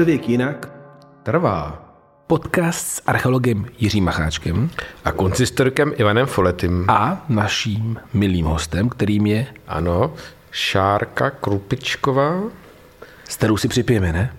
Středověk 0.00 0.28
jinak 0.28 0.68
trvá. 1.22 1.84
Podcast 2.26 2.86
s 2.86 3.02
archeologem 3.06 3.66
Jiřím 3.78 4.04
Macháčkem 4.04 4.70
A 5.04 5.12
konsistorkem 5.12 5.92
Ivanem 5.96 6.26
Foletym. 6.26 6.84
a 6.88 7.24
naším 7.28 7.98
milým 8.14 8.46
hostem, 8.46 8.88
kterým 8.88 9.26
je, 9.26 9.46
Ano, 9.68 10.14
Šárka 10.50 11.30
Krupičková. 11.30 12.40
s 13.28 13.36
kterou 13.36 13.56
si 13.56 13.68
připijeme, 13.68 14.12
ne? 14.12 14.32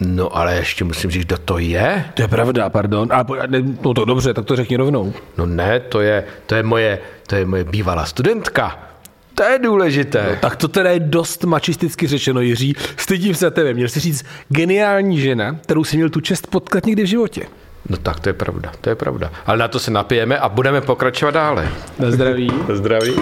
No 0.00 0.36
ale 0.36 0.54
ještě 0.54 0.84
musím 0.84 1.10
říct, 1.10 1.24
kdo 1.26 1.38
to 1.38 1.58
je. 1.58 2.04
To 2.14 2.22
je 2.22 2.28
pravda, 2.28 2.70
pardon. 2.70 3.08
A, 3.12 3.26
no 3.82 3.94
to 3.94 4.04
dobře, 4.04 4.34
tak 4.34 4.44
to 4.44 4.56
řekni 4.56 4.76
rovnou. 4.76 5.12
No 5.38 5.46
ne, 5.46 5.80
to 5.80 6.00
je, 6.00 6.24
to 6.46 6.54
je, 6.54 6.62
moje, 6.62 6.98
to 7.26 7.36
je 7.36 7.46
moje 7.46 7.64
bývalá 7.64 8.06
studentka. 8.06 8.78
To 9.36 9.44
je 9.44 9.58
důležité. 9.58 10.38
Tak 10.40 10.56
to 10.56 10.68
teda 10.68 10.90
je 10.90 11.00
dost 11.00 11.44
mačisticky 11.44 12.06
řečeno, 12.06 12.40
Jiří. 12.40 12.74
Stydím 12.96 13.34
se 13.34 13.50
tebe. 13.50 13.74
Měl 13.74 13.88
jsi 13.88 14.00
říct 14.00 14.24
geniální 14.48 15.20
žena, 15.20 15.56
kterou 15.62 15.84
si 15.84 15.96
měl 15.96 16.10
tu 16.10 16.20
čest 16.20 16.46
potkat 16.46 16.86
někdy 16.86 17.02
v 17.02 17.06
životě. 17.06 17.46
No 17.88 17.96
tak 17.96 18.20
to 18.20 18.28
je 18.28 18.32
pravda, 18.32 18.72
to 18.80 18.88
je 18.88 18.94
pravda. 18.94 19.32
Ale 19.46 19.58
na 19.58 19.68
to 19.68 19.78
se 19.78 19.90
napijeme 19.90 20.38
a 20.38 20.48
budeme 20.48 20.80
pokračovat 20.80 21.30
dále. 21.30 21.68
Na 21.98 22.10
zdraví. 22.10 22.52
Zdraví. 22.74 23.12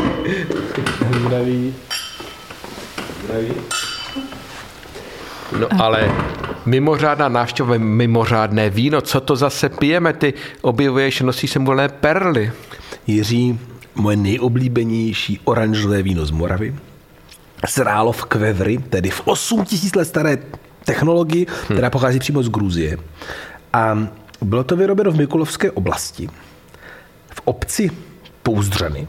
Zdraví. 1.20 1.74
No 5.58 5.68
ale 5.80 6.12
mimořádná 6.66 7.28
návštěva, 7.28 7.74
mimořádné 7.78 8.70
víno, 8.70 9.00
co 9.00 9.20
to 9.20 9.36
zase 9.36 9.68
pijeme? 9.68 10.12
Ty 10.12 10.34
objevuješ, 10.60 11.20
nosíš 11.20 11.50
sem 11.50 11.64
volné 11.64 11.88
perly. 11.88 12.52
Jiří, 13.06 13.58
moje 13.94 14.16
nejoblíbenější 14.16 15.40
oranžové 15.44 16.02
víno 16.02 16.26
z 16.26 16.30
Moravy. 16.30 16.74
Zrálo 17.68 18.12
v 18.12 18.24
Kvevry, 18.24 18.78
tedy 18.78 19.10
v 19.10 19.22
8000 19.24 19.94
let 19.94 20.04
staré 20.04 20.38
technologii, 20.84 21.46
která 21.64 21.90
pochází 21.90 22.18
přímo 22.18 22.42
z 22.42 22.48
Gruzie. 22.48 22.98
A 23.72 24.08
bylo 24.42 24.64
to 24.64 24.76
vyrobeno 24.76 25.10
v 25.10 25.16
Mikulovské 25.16 25.70
oblasti, 25.70 26.28
v 27.34 27.40
obci 27.44 27.90
Pouzdřany 28.42 29.08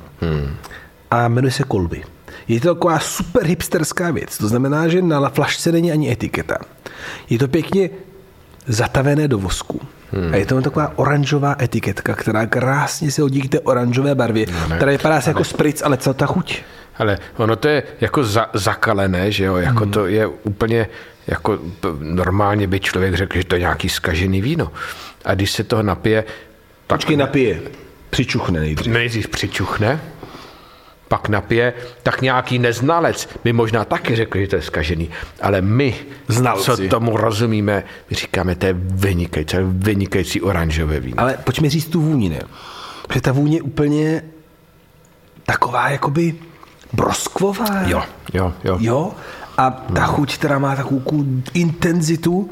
a 1.12 1.28
jmenuje 1.28 1.52
se 1.52 1.64
Kolby. 1.64 2.04
Je 2.48 2.62
to 2.62 2.76
taková 2.76 3.00
super 3.00 3.46
hipsterská 3.46 4.12
věc. 4.12 4.38
To 4.38 4.48
znamená, 4.48 4.88
že 4.88 5.02
na 5.02 5.30
flašce 5.30 5.72
není 5.72 5.92
ani 5.92 6.12
etiketa. 6.12 6.58
Je 7.30 7.40
to 7.40 7.48
pěkně 7.48 7.90
zatavené 8.68 9.28
do 9.28 9.40
vosku. 9.40 9.82
Hmm. 10.12 10.34
A 10.34 10.36
je 10.38 10.46
to 10.46 10.62
taková 10.62 10.94
oranžová 10.96 11.56
etiketka, 11.62 12.16
která 12.16 12.46
krásně 12.46 13.12
se 13.12 13.22
hodí 13.22 13.42
k 13.42 13.50
té 13.50 13.60
oranžové 13.60 14.16
barvě, 14.16 14.46
ne, 14.70 14.76
která 14.76 14.92
vypadá 14.92 15.22
se 15.22 15.30
jako 15.30 15.44
spritz, 15.44 15.82
ale 15.82 15.98
co 15.98 16.14
ta 16.14 16.26
chuť? 16.26 16.62
Ale 16.98 17.18
ono 17.38 17.56
to 17.56 17.68
je 17.68 17.84
jako 18.02 18.24
za, 18.24 18.50
zakalené, 18.54 19.32
že 19.32 19.46
jo, 19.46 19.56
jako 19.56 19.86
to 19.86 20.08
je 20.08 20.28
úplně, 20.28 20.88
jako 21.28 21.60
normálně 22.00 22.68
by 22.68 22.80
člověk 22.80 23.16
řekl, 23.16 23.38
že 23.38 23.44
to 23.44 23.56
je 23.56 23.60
nějaký 23.60 23.90
skažený 23.90 24.42
víno. 24.42 24.72
A 25.26 25.34
když 25.34 25.52
se 25.52 25.64
toho 25.64 25.84
napije, 25.84 26.24
tak 26.88 26.98
Počkej, 26.98 27.18
napije. 27.18 27.62
Přičuchne 28.10 28.60
nejdřív. 28.60 28.94
nejdřív 28.94 29.28
přičuchne, 29.28 30.02
pak 31.08 31.30
napije, 31.30 31.74
tak 32.04 32.22
nějaký 32.22 32.60
neznalec 32.60 33.30
by 33.44 33.54
možná 33.54 33.86
taky 33.86 34.16
řekl, 34.16 34.38
že 34.40 34.48
to 34.48 34.56
je 34.56 34.62
skažený. 34.62 35.10
Ale 35.42 35.62
my, 35.62 35.96
Znalci. 36.28 36.64
co 36.64 36.78
tomu 36.88 37.18
rozumíme, 37.18 37.84
my 38.10 38.16
říkáme, 38.16 38.56
to 38.56 38.66
je 38.66 38.74
vynikající, 38.78 39.52
to 39.52 39.58
je 39.58 39.64
vynikající 39.68 40.42
oranžové 40.42 41.00
víno. 41.00 41.16
Ale 41.20 41.38
pojďme 41.44 41.70
říct 41.70 41.86
tu 41.88 42.02
vůni, 42.02 42.30
ne? 42.30 42.40
Protože 43.08 43.22
ta 43.22 43.32
vůně 43.32 43.58
je 43.58 43.62
úplně 43.62 44.22
taková 45.46 45.90
jakoby 45.90 46.36
broskvová. 46.94 47.82
Jo, 47.86 48.04
jo, 48.34 48.54
jo. 48.64 48.78
Jo? 48.80 49.12
A 49.58 49.70
ta 49.72 50.06
chuť, 50.06 50.38
která 50.38 50.60
má 50.60 50.76
takovou 50.76 51.26
intenzitu, 51.54 52.50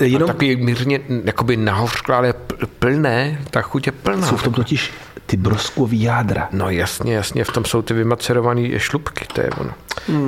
jenom 0.00 0.26
Taky 0.28 0.56
mírně 0.56 1.00
jakoby 1.24 1.56
nahořklé, 1.56 2.16
ale 2.16 2.30
pl- 2.46 2.66
plné, 2.78 3.38
ta 3.50 3.62
chuť 3.62 3.86
je 3.86 3.92
plná. 3.92 4.26
jsou 4.26 4.36
v 4.36 4.42
tom 4.42 4.52
totiž 4.52 4.90
ty 5.26 5.36
broskový 5.36 6.02
jádra. 6.02 6.48
No 6.52 6.70
jasně, 6.70 7.14
jasně, 7.14 7.44
v 7.44 7.50
tom 7.52 7.64
jsou 7.64 7.82
ty 7.82 7.94
vymacerované 7.94 8.78
šlupky, 8.80 9.26
to 9.32 9.40
je 9.40 9.50
ono. 9.60 9.70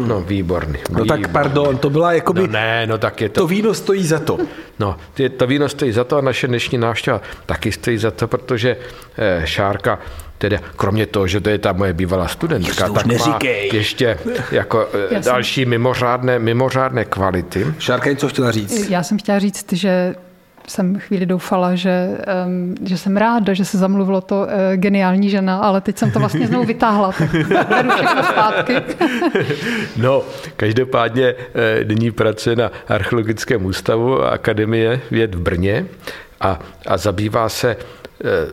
No 0.06 0.20
výborný. 0.20 0.78
No 0.91 1.04
tak 1.04 1.16
výborný. 1.19 1.32
pardon, 1.32 1.78
to 1.78 1.91
byla 1.91 2.12
jakoby, 2.12 2.41
No 2.41 2.47
ne, 2.47 2.86
no 2.86 2.98
tak 2.98 3.20
je 3.20 3.28
to. 3.28 3.41
to 3.41 3.47
víno 3.47 3.75
stojí 3.75 4.06
za 4.06 4.19
to. 4.19 4.38
No, 4.81 4.97
ty, 5.14 5.28
to 5.28 5.47
víno 5.47 5.69
stojí 5.69 5.92
za 5.92 6.04
to 6.04 6.16
a 6.16 6.20
naše 6.20 6.48
dnešní 6.48 6.78
návštěva 6.78 7.20
taky 7.47 7.72
stojí 7.72 7.98
za 7.98 8.10
to, 8.10 8.28
protože 8.28 8.76
eh, 9.19 9.42
Šárka, 9.44 9.98
teda 10.38 10.58
kromě 10.76 11.06
toho, 11.06 11.26
že 11.26 11.41
to 11.41 11.50
je 11.50 11.58
ta 11.58 11.72
moje 11.72 11.92
bývalá 11.92 12.28
studentka, 12.28 12.70
už 12.70 12.76
tak 12.76 12.92
má 12.92 13.03
neříkej. 13.06 13.70
ještě 13.72 14.19
jako 14.50 14.88
eh, 14.94 15.14
Já 15.14 15.22
jsem- 15.22 15.32
další 15.32 15.64
mimořádné, 15.64 16.38
mimořádné 16.38 17.04
kvality. 17.04 17.66
Šárka 17.78 18.10
něco 18.10 18.28
chtěla 18.28 18.50
říct. 18.50 18.91
Já 18.91 19.03
jsem 19.03 19.19
chtěla 19.19 19.38
říct, 19.38 19.72
že 19.72 20.14
jsem 20.69 20.99
chvíli 20.99 21.27
doufala, 21.27 21.75
že, 21.75 22.19
že 22.84 22.99
jsem 22.99 23.17
ráda, 23.17 23.55
že 23.55 23.65
se 23.65 23.79
zamluvilo 23.79 24.21
to 24.21 24.41
uh, 24.41 24.49
geniální 24.77 25.31
žena, 25.31 25.59
ale 25.59 25.81
teď 25.81 25.99
jsem 25.99 26.11
to 26.11 26.19
vlastně 26.19 26.47
znovu 26.47 26.65
vytáhla, 26.65 27.12
tak 27.12 27.31
beru 27.69 27.91
všechno 27.91 28.23
zpátky. 28.23 28.77
No, 29.97 30.23
každopádně 30.56 31.34
eh, 31.55 31.84
nyní 31.84 32.11
pracuje 32.11 32.56
na 32.56 32.71
Archeologickém 32.89 33.65
ústavu 33.65 34.23
Akademie 34.23 35.01
věd 35.11 35.34
v 35.34 35.41
Brně 35.41 35.87
a, 36.41 36.59
a 36.87 36.97
zabývá 36.97 37.49
se 37.49 37.77
eh, 38.25 38.53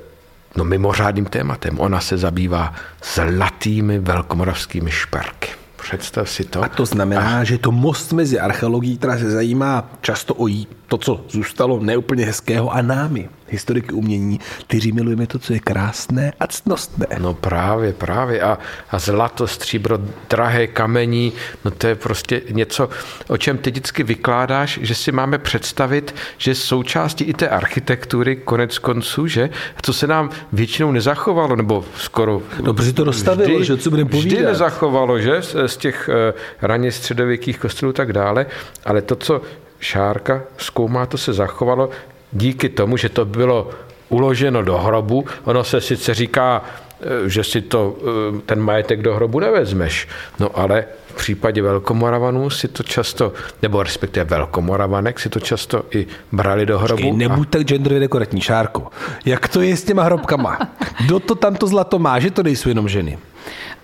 no, 0.55 0.63
mimořádným 0.63 1.25
tématem. 1.25 1.79
Ona 1.79 1.99
se 1.99 2.17
zabývá 2.17 2.73
zlatými 3.13 3.99
velkomoravskými 3.99 4.91
šperky. 4.91 5.64
Představ 5.85 6.29
si 6.29 6.43
to. 6.43 6.63
A 6.63 6.69
to 6.69 6.85
znamená, 6.85 7.43
že 7.43 7.53
je 7.53 7.57
to 7.57 7.71
most 7.71 8.13
mezi 8.13 8.39
archeologií, 8.39 8.97
která 8.97 9.17
se 9.17 9.31
zajímá 9.31 9.89
často 10.01 10.33
o 10.33 10.47
jí, 10.47 10.67
to, 10.87 10.97
co 10.97 11.25
zůstalo 11.29 11.79
neúplně 11.79 12.25
hezkého, 12.25 12.71
a 12.71 12.81
námi, 12.81 13.29
historiky 13.49 13.91
umění, 13.91 14.39
kteří 14.67 14.91
milujeme 14.91 15.27
to, 15.27 15.39
co 15.39 15.53
je 15.53 15.59
krásné 15.59 16.33
a 16.39 16.47
ctnostné. 16.47 17.07
No 17.19 17.33
právě, 17.33 17.93
právě. 17.93 18.41
A, 18.41 18.57
a 18.91 18.99
zlato, 18.99 19.47
stříbro, 19.47 19.97
drahé 20.29 20.67
kamení, 20.67 21.33
no 21.65 21.71
to 21.71 21.87
je 21.87 21.95
prostě 21.95 22.41
něco, 22.51 22.89
o 23.27 23.37
čem 23.37 23.57
ty 23.57 23.69
vždycky 23.71 24.03
vykládáš, 24.03 24.79
že 24.81 24.95
si 24.95 25.11
máme 25.11 25.37
představit, 25.37 26.15
že 26.37 26.55
součástí 26.55 27.23
i 27.23 27.33
té 27.33 27.49
architektury 27.49 28.35
konec 28.35 28.77
konců, 28.77 29.27
že 29.27 29.49
to 29.81 29.93
se 29.93 30.07
nám 30.07 30.29
většinou 30.51 30.91
nezachovalo, 30.91 31.55
nebo 31.55 31.85
skoro 31.97 32.41
No, 32.63 32.73
protože 32.73 32.93
to 32.93 33.03
dostavilo, 33.03 33.63
že 33.63 33.77
co 33.77 33.89
budeme 33.89 34.09
Vždy 34.09 34.29
povídat. 34.29 34.51
nezachovalo, 34.51 35.19
že 35.19 35.41
z, 35.41 35.55
z 35.65 35.77
těch 35.77 36.09
eh, 36.09 36.33
raně 36.61 36.91
středověkých 36.91 37.59
kostelů 37.59 37.93
tak 37.93 38.13
dále, 38.13 38.45
ale 38.85 39.01
to, 39.01 39.15
co 39.15 39.41
Šárka 39.79 40.43
zkoumá, 40.57 41.05
to 41.05 41.17
se 41.17 41.33
zachovalo 41.33 41.89
díky 42.35 42.69
tomu, 42.69 42.97
že 42.97 43.09
to 43.09 43.25
bylo 43.25 43.69
uloženo 44.09 44.61
do 44.63 44.77
hrobu. 44.77 45.25
Ono 45.43 45.63
se 45.63 45.81
sice 45.81 46.13
říká, 46.13 46.61
eh, 47.01 47.29
že 47.29 47.43
si 47.43 47.61
to, 47.61 47.95
eh, 48.37 48.41
ten 48.45 48.59
majetek 48.59 49.01
do 49.01 49.15
hrobu 49.15 49.39
nevezmeš, 49.39 50.07
no 50.39 50.49
ale 50.59 50.85
v 51.07 51.13
případě 51.17 51.61
velkomoravanů 51.61 52.49
si 52.49 52.67
to 52.67 52.83
často, 52.83 53.33
nebo 53.61 53.83
respektive 53.83 54.25
velkomoravanek 54.25 55.19
si 55.19 55.29
to 55.29 55.39
často 55.39 55.85
i 55.91 56.07
brali 56.31 56.65
do 56.65 56.77
hrobu. 56.79 56.93
Počkej, 56.95 57.11
a- 57.11 57.17
nebuď 57.17 57.49
tak 57.49 57.61
genderově 57.63 57.99
nekorektní, 57.99 58.41
Šárko. 58.41 58.87
Jak 59.25 59.47
to 59.47 59.61
je 59.61 59.77
s 59.77 59.83
těma 59.83 60.03
hrobkama? 60.03 60.59
Kdo 61.05 61.19
to 61.19 61.35
tam 61.35 61.55
to 61.55 61.67
zlato 61.67 61.99
má, 61.99 62.19
že 62.19 62.31
to 62.31 62.43
nejsou 62.43 62.69
jenom 62.69 62.89
ženy? 62.89 63.17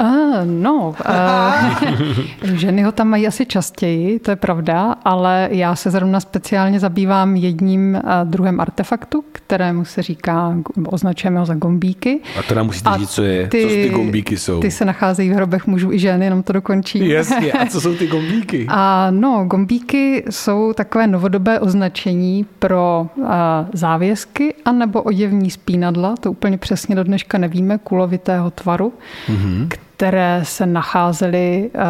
Uh, 0.01 0.07
no, 0.45 0.95
uh, 1.09 2.53
ženy 2.56 2.83
ho 2.83 2.92
tam 2.92 3.07
mají 3.07 3.27
asi 3.27 3.45
častěji, 3.45 4.19
to 4.19 4.31
je 4.31 4.36
pravda, 4.36 4.95
ale 5.06 5.50
já 5.51 5.75
se 5.75 5.92
zrovna 5.92 6.19
speciálně 6.19 6.80
zabývám 6.80 7.36
jedním 7.36 7.95
uh, 7.95 8.01
druhem 8.24 8.59
artefaktu, 8.59 9.24
kterému 9.31 9.86
se 9.86 10.01
říká, 10.01 10.57
označujeme 10.86 11.39
ho 11.39 11.45
za 11.45 11.53
gombíky. 11.53 12.19
A 12.39 12.44
to 12.44 12.56
nám 12.56 12.65
musíte 12.65 12.89
říct, 12.98 13.09
co 13.09 13.24
je, 13.24 13.44
co 13.44 13.50
ty 13.50 13.89
gombíky 13.89 14.38
jsou. 14.38 14.59
Ty 14.59 14.71
se 14.71 14.86
nacházejí 14.86 15.30
v 15.30 15.33
hrobech 15.33 15.68
mužů 15.68 15.92
i 15.92 16.00
žen, 16.00 16.24
jenom 16.24 16.44
to 16.44 16.53
dokončím. 16.53 17.03
Jasně, 17.03 17.51
a 17.51 17.65
co 17.65 17.81
jsou 17.81 17.95
ty 17.95 18.07
gombíky? 18.12 18.65
A 18.69 19.07
no, 19.12 19.45
gombíky 19.45 20.24
jsou 20.30 20.74
takové 20.74 21.07
novodobé 21.07 21.59
označení 21.59 22.45
pro 22.59 23.07
uh, 23.15 23.25
závěsky 23.74 24.53
anebo 24.65 25.01
oděvní 25.01 25.51
spínadla, 25.51 26.15
to 26.19 26.31
úplně 26.31 26.57
přesně 26.57 26.95
do 26.95 27.03
dneška 27.03 27.38
nevíme, 27.38 27.77
kulovitého 27.77 28.51
tvaru, 28.51 28.94
mm-hmm. 29.27 29.68
Které 30.01 30.42
se 30.44 30.65
nacházely 30.65 31.71
uh, 31.75 31.81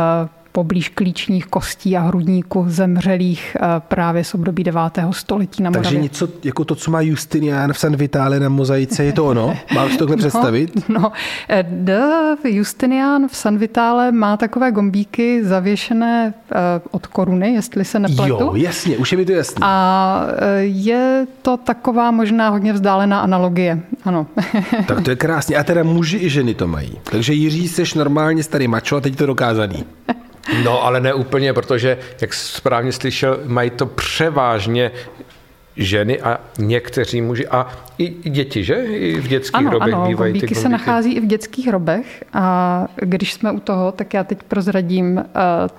poblíž 0.51 0.89
klíčních 0.89 1.45
kostí 1.45 1.97
a 1.97 2.01
hrudníků 2.01 2.65
zemřelých 2.67 3.57
uh, 3.61 3.67
právě 3.79 4.23
z 4.23 4.33
období 4.33 4.63
9. 4.63 4.81
století 5.11 5.63
na 5.63 5.71
Takže 5.71 5.89
Moravě. 5.89 6.03
něco 6.03 6.27
jako 6.43 6.65
to, 6.65 6.75
co 6.75 6.91
má 6.91 7.01
Justinian 7.01 7.73
v 7.73 7.79
San 7.79 7.95
Vitale 7.95 8.39
na 8.39 8.49
mozaice, 8.49 9.03
je 9.03 9.13
to 9.13 9.25
ono? 9.25 9.57
Mám 9.75 9.89
si 9.89 9.97
to 9.97 10.05
takhle 10.05 10.17
představit? 10.27 10.89
No, 10.89 11.11
eh, 11.49 11.65
D. 11.69 12.01
Justinian 12.43 13.27
v 13.27 13.35
San 13.35 13.57
Vitale 13.57 14.11
má 14.11 14.37
takové 14.37 14.71
gombíky 14.71 15.43
zavěšené 15.43 16.33
eh, 16.51 16.55
od 16.91 17.07
koruny, 17.07 17.53
jestli 17.53 17.85
se 17.85 17.99
nepletu. 17.99 18.33
Jo, 18.33 18.51
jasně, 18.55 18.97
už 18.97 19.11
je 19.11 19.17
mi 19.17 19.25
to 19.25 19.31
jasné. 19.31 19.57
A 19.61 20.25
eh, 20.27 20.59
je 20.61 21.27
to 21.41 21.57
taková 21.57 22.11
možná 22.11 22.49
hodně 22.49 22.73
vzdálená 22.73 23.19
analogie. 23.19 23.79
Ano. 24.05 24.27
Tak 24.87 25.01
to 25.01 25.09
je 25.09 25.15
krásně. 25.15 25.55
A 25.57 25.63
teda 25.63 25.83
muži 25.83 26.17
i 26.17 26.29
ženy 26.29 26.53
to 26.53 26.67
mají. 26.67 26.97
Takže 27.03 27.33
Jiří, 27.33 27.67
seš 27.67 27.93
normálně 27.93 28.43
starý 28.43 28.67
mačo 28.67 28.95
a 28.95 29.01
teď 29.01 29.13
je 29.13 29.17
to 29.17 29.25
dokázaný. 29.25 29.83
No, 30.63 30.83
ale 30.83 30.99
ne 31.01 31.13
úplně, 31.13 31.53
protože, 31.53 31.97
jak 32.21 32.33
správně 32.33 32.91
slyšel, 32.91 33.39
mají 33.45 33.69
to 33.69 33.85
převážně 33.85 34.91
ženy 35.77 36.21
a 36.21 36.39
někteří 36.59 37.21
muži 37.21 37.47
a 37.47 37.67
i 37.97 38.09
děti, 38.29 38.63
že? 38.63 38.73
I 38.75 39.19
v 39.19 39.27
dětských 39.27 39.55
ano, 39.59 39.69
hrobech 39.69 39.93
ano, 39.93 40.07
bývají 40.07 40.33
gombíky 40.33 40.47
ty 40.47 40.55
se 40.55 40.61
gombíky. 40.63 40.71
nachází 40.87 41.13
i 41.13 41.19
v 41.19 41.25
dětských 41.25 41.67
hrobech 41.67 42.23
a 42.33 42.85
když 42.95 43.33
jsme 43.33 43.51
u 43.51 43.59
toho, 43.59 43.91
tak 43.91 44.13
já 44.13 44.23
teď 44.23 44.43
prozradím 44.43 45.17
uh, 45.17 45.23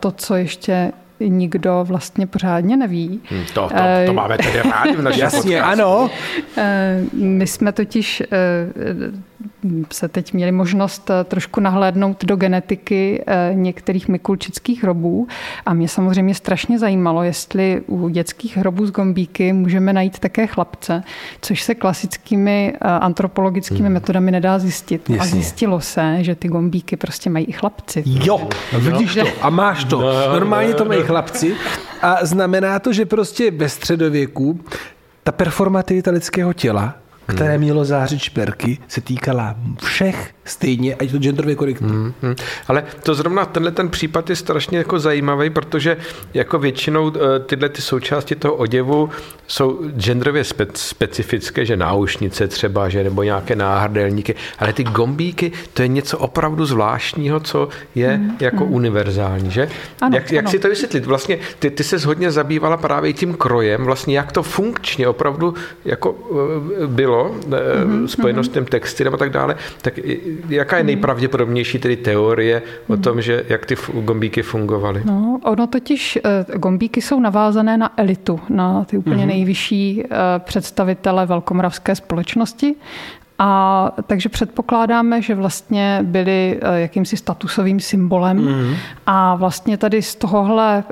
to, 0.01 0.11
co 0.11 0.35
ještě 0.35 0.93
nikdo 1.21 1.85
vlastně 1.89 2.27
pořádně 2.27 2.77
neví. 2.77 3.21
Hm, 3.31 3.45
To, 3.55 3.69
to, 3.69 3.75
to 4.07 4.13
máme 4.13 4.37
tedy 4.39 4.63
rádi 4.71 4.97
v 4.97 5.03
našem 5.03 5.21
Jasně, 5.21 5.57
podcastu. 5.57 5.83
ano. 5.83 6.11
Eh, 6.57 7.01
My 7.13 7.47
jsme 7.47 7.73
totiž 7.73 8.21
eh, 8.21 8.27
se 9.93 10.09
teď 10.09 10.33
měli 10.33 10.53
možnost 10.53 11.11
eh, 11.11 11.25
trošku 11.25 11.61
nahlédnout 11.61 12.25
do 12.25 12.37
genetiky 12.37 13.25
eh, 13.27 13.51
některých 13.55 14.09
mikulčických 14.09 14.83
hrobů 14.83 15.29
a 15.67 15.75
mě 15.75 15.89
samozřejmě 15.89 16.35
strašně 16.35 16.79
zajímalo, 16.79 17.23
jestli 17.23 17.83
u 17.87 18.09
dětských 18.09 18.57
hrobů 18.57 18.87
z 18.87 18.91
gombíky 18.91 19.53
můžeme 19.53 19.93
najít 19.93 20.19
také 20.19 20.47
chlapce, 20.47 21.03
což 21.41 21.63
se 21.63 21.75
klasickými 21.75 22.73
eh, 22.75 22.89
antropologickými 22.89 23.89
metodami 23.89 24.31
nedá 24.31 24.59
zjistit. 24.59 25.11
A 25.11 25.13
Jasně. 25.13 25.31
zjistilo 25.31 25.81
se, 25.81 26.17
že 26.21 26.35
ty 26.35 26.49
gombíky 26.49 26.97
prostě 26.97 27.31
mají 27.31 27.45
i 27.45 27.53
chlapci. 27.53 28.03
Jo, 28.07 28.49
vidíš 28.79 29.15
to 29.15 29.27
a 29.41 29.51
máš 29.51 29.85
to. 29.85 30.01
Normálně 30.33 30.75
to 30.75 30.85
mají 30.85 31.03
chlapci 31.03 31.55
a 32.03 32.19
znamená 32.23 32.79
to, 32.79 32.93
že 32.93 33.07
prostě 33.07 33.51
ve 33.51 33.69
středověku 33.69 34.61
ta 35.25 35.33
performativita 35.33 36.11
lidského 36.11 36.53
těla, 36.53 36.95
které 37.27 37.59
mělo 37.59 37.85
zářit 37.85 38.19
šperky, 38.19 38.79
se 38.89 39.01
týkala 39.01 39.57
všech 39.85 40.35
stejně, 40.45 40.95
ať 40.95 41.11
to 41.11 41.19
genderově 41.19 41.55
korektní. 41.55 41.89
Hmm. 41.89 42.13
Ale 42.69 42.85
to 43.03 43.15
zrovna 43.15 43.45
tenhle 43.45 43.73
ten 43.73 43.89
případ 43.89 44.31
je 44.31 44.37
strašně 44.37 44.79
jako 44.79 44.99
zajímavý, 44.99 45.51
protože 45.51 45.97
jako 46.35 46.59
většinou 46.59 47.13
eh, 47.15 47.39
tyhle 47.39 47.69
ty 47.69 47.83
součásti 47.83 48.35
toho 48.35 48.55
oděvu 48.55 49.11
jsou 49.47 49.81
genderově 49.97 50.43
spe- 50.43 50.71
specifické, 50.75 51.67
že 51.67 51.77
náušnice 51.77 52.49
třeba, 52.49 52.89
že 52.89 53.05
nebo 53.05 53.23
nějaké 53.23 53.57
náhrdelníky, 53.57 54.35
ale 54.59 54.73
ty 54.73 54.85
gombíky, 54.85 55.53
to 55.75 55.83
je 55.83 55.89
něco 55.89 56.19
opravdu 56.19 56.67
zvláštního, 56.67 57.41
co 57.41 57.69
je 57.95 58.19
mm, 58.19 58.37
jako 58.41 58.67
mm. 58.67 58.73
univerzální, 58.73 59.51
že? 59.51 59.69
Ano, 60.01 60.17
jak, 60.17 60.33
jak 60.33 60.45
ano. 60.45 60.51
si 60.51 60.59
to 60.59 60.69
vysvětlit? 60.69 61.07
Vlastně 61.07 61.39
ty, 61.59 61.71
ty 61.71 61.85
se 61.85 62.07
hodně 62.07 62.31
zabývala 62.31 62.77
právě 62.77 63.13
tím 63.13 63.35
krojem, 63.35 63.85
vlastně 63.85 64.17
jak 64.17 64.33
to 64.33 64.43
funkčně 64.43 65.09
opravdu 65.09 65.55
jako 65.85 66.17
eh, 66.83 66.87
bylo, 66.87 67.35
mm, 67.85 68.09
spojeno 68.09 68.45
s 68.45 68.49
tím 68.49 68.65
textilem 68.65 69.15
a 69.15 69.17
tak 69.17 69.31
dále, 69.31 69.57
tak 69.83 69.99
i- 69.99 70.32
jaká 70.49 70.79
je 70.79 70.85
nejpravděpodobnější 70.85 71.79
tedy 71.79 71.97
teorie 71.97 72.63
o 72.89 72.97
tom, 72.97 73.23
že 73.23 73.45
jak 73.49 73.67
ty 73.67 73.77
gombíky 73.95 74.43
fungovaly? 74.43 75.03
No, 75.05 75.41
ono 75.45 75.67
totiž, 75.67 76.19
eh, 76.25 76.59
gombíky 76.59 77.03
jsou 77.03 77.21
navázané 77.21 77.77
na 77.77 77.93
elitu, 77.97 78.41
na 78.49 78.85
ty 78.85 78.99
úplně 78.99 79.25
mm-hmm. 79.25 79.27
nejvyšší 79.27 80.03
eh, 80.05 80.09
představitele 80.39 81.27
velkomoravské 81.27 81.95
společnosti. 81.95 82.75
A 83.39 83.93
takže 84.07 84.29
předpokládáme, 84.29 85.23
že 85.23 85.35
vlastně 85.35 85.99
byli 86.03 86.59
eh, 86.63 86.81
jakýmsi 86.81 87.17
statusovým 87.17 87.81
symbolem. 87.81 88.39
Mm-hmm. 88.39 88.77
A 89.07 89.35
vlastně 89.35 89.77
tady 89.77 90.03
z 90.03 90.15
tohohle 90.15 90.85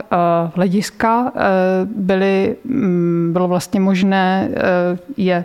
hlediska 0.54 1.32
byly, 1.96 2.56
mm, 2.64 3.30
bylo 3.32 3.48
vlastně 3.48 3.80
možné 3.80 4.48
je 5.16 5.44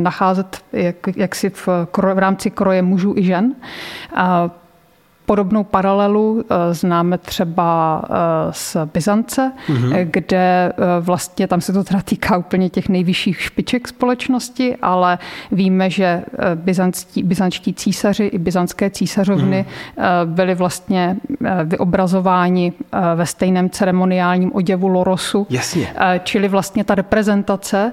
nacházet 0.00 0.64
jak, 0.72 0.96
jaksi 1.16 1.50
v, 1.50 1.68
kro, 1.90 2.14
v 2.14 2.18
rámci 2.18 2.50
kroje 2.50 2.82
mužů 2.82 3.14
i 3.16 3.22
žen. 3.22 3.54
A 4.14 4.50
Podobnou 5.28 5.64
paralelu 5.64 6.44
eh, 6.50 6.74
známe 6.74 7.18
třeba 7.18 8.02
eh, 8.04 8.12
z 8.50 8.76
Byzance, 8.94 9.52
mm-hmm. 9.68 10.08
kde 10.10 10.72
vlastně 11.00 11.46
tam 11.46 11.60
se 11.60 11.72
to 11.72 11.84
teda 11.84 12.00
týká 12.00 12.36
úplně 12.36 12.70
těch 12.70 12.88
nejvyšších 12.88 13.40
špiček 13.40 13.88
společnosti, 13.88 14.76
ale 14.82 15.18
víme, 15.52 15.90
že 15.90 16.22
byzantští, 16.54 17.22
byzantští 17.22 17.74
císaři 17.74 18.24
i 18.24 18.38
byzantské 18.38 18.90
císařovny 18.90 19.66
mm-hmm. 19.68 20.26
byli 20.26 20.54
vlastně 20.54 21.16
vyobrazováni 21.64 22.72
ve 23.14 23.26
stejném 23.26 23.70
ceremoniálním 23.70 24.50
oděvu 24.54 24.88
lorosu. 24.88 25.46
Jasně. 25.50 25.94
Čili 26.24 26.48
vlastně 26.48 26.84
ta 26.84 26.94
reprezentace 26.94 27.92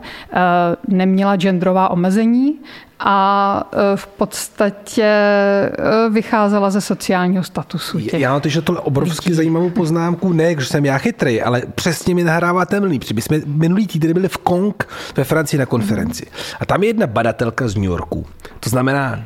neměla 0.88 1.36
genderová 1.36 1.90
omezení 1.90 2.60
a 3.00 3.70
eh, 3.74 3.98
v 3.98 4.08
podstatě 4.08 5.04
eh, 5.04 6.10
vycházela 6.10 6.70
ze 6.70 6.82
sociálního 6.82 7.44
statusu 7.44 8.00
těch. 8.00 8.14
Já 8.14 8.32
mám 8.32 8.42
teď 8.42 8.64
tohle 8.64 8.82
obrovsky 8.82 9.34
zajímavou 9.34 9.70
poznámku, 9.70 10.34
ne, 10.34 10.56
že 10.60 10.66
jsem 10.66 10.86
já 10.86 10.98
chytrý, 10.98 11.42
ale 11.42 11.62
přesně 11.76 12.16
mi 12.16 12.24
nahrává 12.24 12.66
ten 12.66 13.00
protože 13.00 13.14
my 13.14 13.22
jsme 13.22 13.42
minulý 13.46 13.88
týden 13.88 14.14
byli 14.14 14.28
v 14.28 14.38
Kong 14.38 14.88
ve 15.18 15.24
Francii 15.24 15.60
na 15.60 15.66
konferenci. 15.66 16.28
A 16.60 16.66
tam 16.66 16.84
je 16.84 16.90
jedna 16.90 17.08
badatelka 17.08 17.68
z 17.68 17.76
New 17.76 17.84
Yorku. 17.84 18.26
To 18.60 18.70
znamená, 18.70 19.24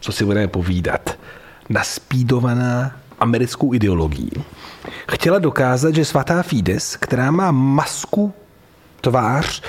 co 0.00 0.12
si 0.12 0.24
budeme 0.24 0.48
povídat, 0.48 1.18
naspídovaná 1.68 2.92
americkou 3.20 3.74
ideologií. 3.74 4.30
Chtěla 5.12 5.38
dokázat, 5.38 5.94
že 5.94 6.04
svatá 6.04 6.42
Fides, 6.42 6.96
která 6.96 7.30
má 7.30 7.50
masku 7.50 8.32
tvář 9.00 9.62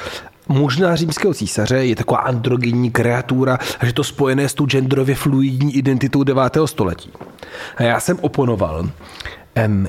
možná 0.51 0.95
římského 0.95 1.33
císaře, 1.33 1.86
je 1.86 1.95
taková 1.95 2.19
androgenní 2.19 2.92
kreatura 2.92 3.57
a 3.80 3.86
že 3.86 3.94
to 3.94 4.03
spojené 4.03 4.50
s 4.50 4.53
tou 4.53 4.65
genderově 4.65 5.15
fluidní 5.15 5.75
identitou 5.75 6.24
9. 6.24 6.58
století. 6.65 7.12
A 7.77 7.84
já 7.84 8.00
jsem 8.00 8.17
oponoval, 8.22 8.89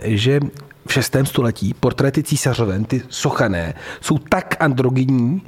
že 0.02 0.40
v 0.86 0.92
6. 0.92 1.16
století 1.22 1.74
portréty 1.74 2.22
císařoven, 2.22 2.84
ty 2.84 3.02
sochané, 3.08 3.74
jsou 4.00 4.18
tak 4.18 4.56
androgenní, 4.60 5.42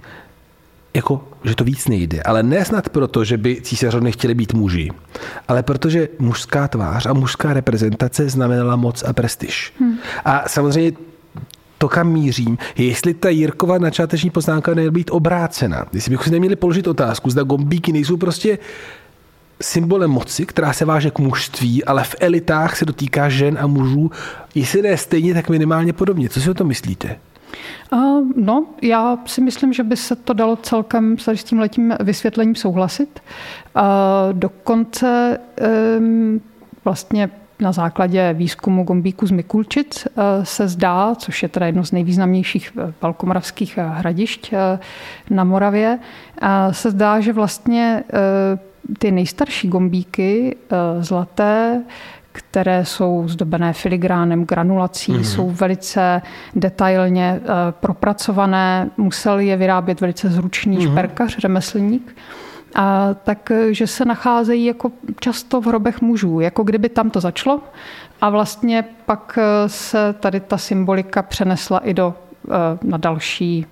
jako, 0.95 1.29
že 1.45 1.55
to 1.55 1.65
víc 1.65 1.89
nejde. 1.89 2.23
Ale 2.23 2.43
ne 2.43 2.65
snad 2.65 2.89
proto, 2.89 3.25
že 3.25 3.37
by 3.37 3.61
císařovny 3.63 4.13
chtěli 4.13 4.35
být 4.35 4.55
muži, 4.55 4.91
ale 5.49 5.63
protože 5.63 6.09
mužská 6.19 6.69
tvář 6.69 7.07
a 7.07 7.13
mužská 7.13 7.53
reprezentace 7.53 8.29
znamenala 8.29 8.77
moc 8.77 9.03
a 9.03 9.13
prestiž. 9.13 9.73
Hmm. 9.81 9.99
A 10.25 10.49
samozřejmě 10.49 10.93
to, 11.85 11.89
kam 11.89 12.13
mířím, 12.13 12.59
je, 12.77 12.87
jestli 12.87 13.15
ta 13.15 13.29
Jirkova 13.29 13.79
načáteční 13.79 14.31
poznámka 14.31 14.71
neměla 14.71 14.93
být 14.93 15.11
obrácena. 15.11 15.87
Jestli 15.93 16.11
bychom 16.11 16.25
si 16.25 16.31
neměli 16.31 16.57
položit 16.57 16.87
otázku, 16.87 17.31
zda 17.31 17.43
gombíky 17.43 17.93
nejsou 17.93 18.17
prostě 18.17 18.59
symbolem 19.63 20.11
moci, 20.11 20.47
která 20.47 20.73
se 20.73 20.85
váže 20.85 21.11
k 21.11 21.19
mužství, 21.19 21.85
ale 21.85 22.05
v 22.05 22.15
elitách 22.21 22.77
se 22.77 22.85
dotýká 22.85 23.29
žen 23.29 23.59
a 23.61 23.67
mužů, 23.67 24.11
jestli 24.55 24.83
ne 24.83 24.97
stejně, 24.97 25.35
tak 25.35 25.51
minimálně 25.51 25.93
podobně. 25.93 26.29
Co 26.29 26.41
si 26.41 26.51
o 26.51 26.55
to 26.55 26.65
myslíte? 26.65 27.17
Uh, 27.93 28.25
No, 28.37 28.67
já 28.83 29.19
si 29.27 29.41
myslím, 29.41 29.73
že 29.73 29.83
by 29.83 29.97
se 29.97 30.17
to 30.17 30.33
dalo 30.33 30.57
celkem 30.57 31.19
s 31.19 31.45
tím 31.45 31.59
letím 31.59 31.95
vysvětlením 32.01 32.55
souhlasit. 32.55 33.21
Uh, 33.77 33.83
Dokonce 34.33 35.39
vlastně 36.85 37.31
na 37.61 37.73
základě 37.73 38.33
výzkumu 38.33 38.85
gombíků 38.85 39.27
z 39.27 39.31
Mikulčic 39.31 40.07
uh, 40.07 40.23
se 40.43 40.69
zdá, 40.69 41.15
což 41.15 41.43
je 41.43 41.49
teda 41.49 41.67
jedno 41.67 41.85
z 41.85 41.93
nejvýznamnějších 41.93 42.73
eh, 42.79 42.93
velkomoravských 43.03 43.79
eh, 43.79 43.83
hradišť 43.87 44.53
eh, 44.53 44.79
na 45.31 45.45
Moravě, 45.45 45.99
se 46.71 46.91
zdá, 46.91 47.21
že 47.21 47.33
vlastně 47.33 48.05
eh, 48.13 48.59
ty 48.99 49.11
nejstarší 49.11 49.69
gombíky 49.69 50.57
eh, 50.57 50.77
zlaté, 51.03 51.83
které 52.33 52.85
jsou 52.85 53.29
zdobené 53.29 53.73
filigránem, 53.73 54.45
granulací, 54.45 55.13
mm-hmm. 55.13 55.21
jsou 55.21 55.51
velice 55.51 56.23
detailně 56.55 57.41
propracované, 57.71 58.91
musel 58.97 59.39
je 59.39 59.57
vyrábět 59.57 60.01
velice 60.01 60.29
zručný 60.29 60.79
mm-hmm. 60.79 60.91
šperkař, 60.91 61.39
řemeslník. 61.39 62.17
A 62.75 63.15
takže 63.25 63.87
se 63.87 64.05
nacházejí 64.05 64.65
jako 64.65 64.93
často 65.21 65.61
v 65.61 65.67
hrobech 65.67 66.01
mužů, 66.01 66.41
jako 66.41 66.63
kdyby 66.63 66.89
tam 66.89 67.11
to 67.11 67.21
začalo 67.21 67.61
a 68.21 68.31
vlastně 68.31 68.85
pak 69.07 69.39
eh, 69.43 69.69
se 69.69 70.15
tady 70.21 70.41
ta 70.41 70.59
symbolika 70.59 71.23
přenesla 71.23 71.79
i 71.79 71.95
do 71.95 72.15
eh, 72.49 72.53
na 72.83 72.99
další 72.99 73.67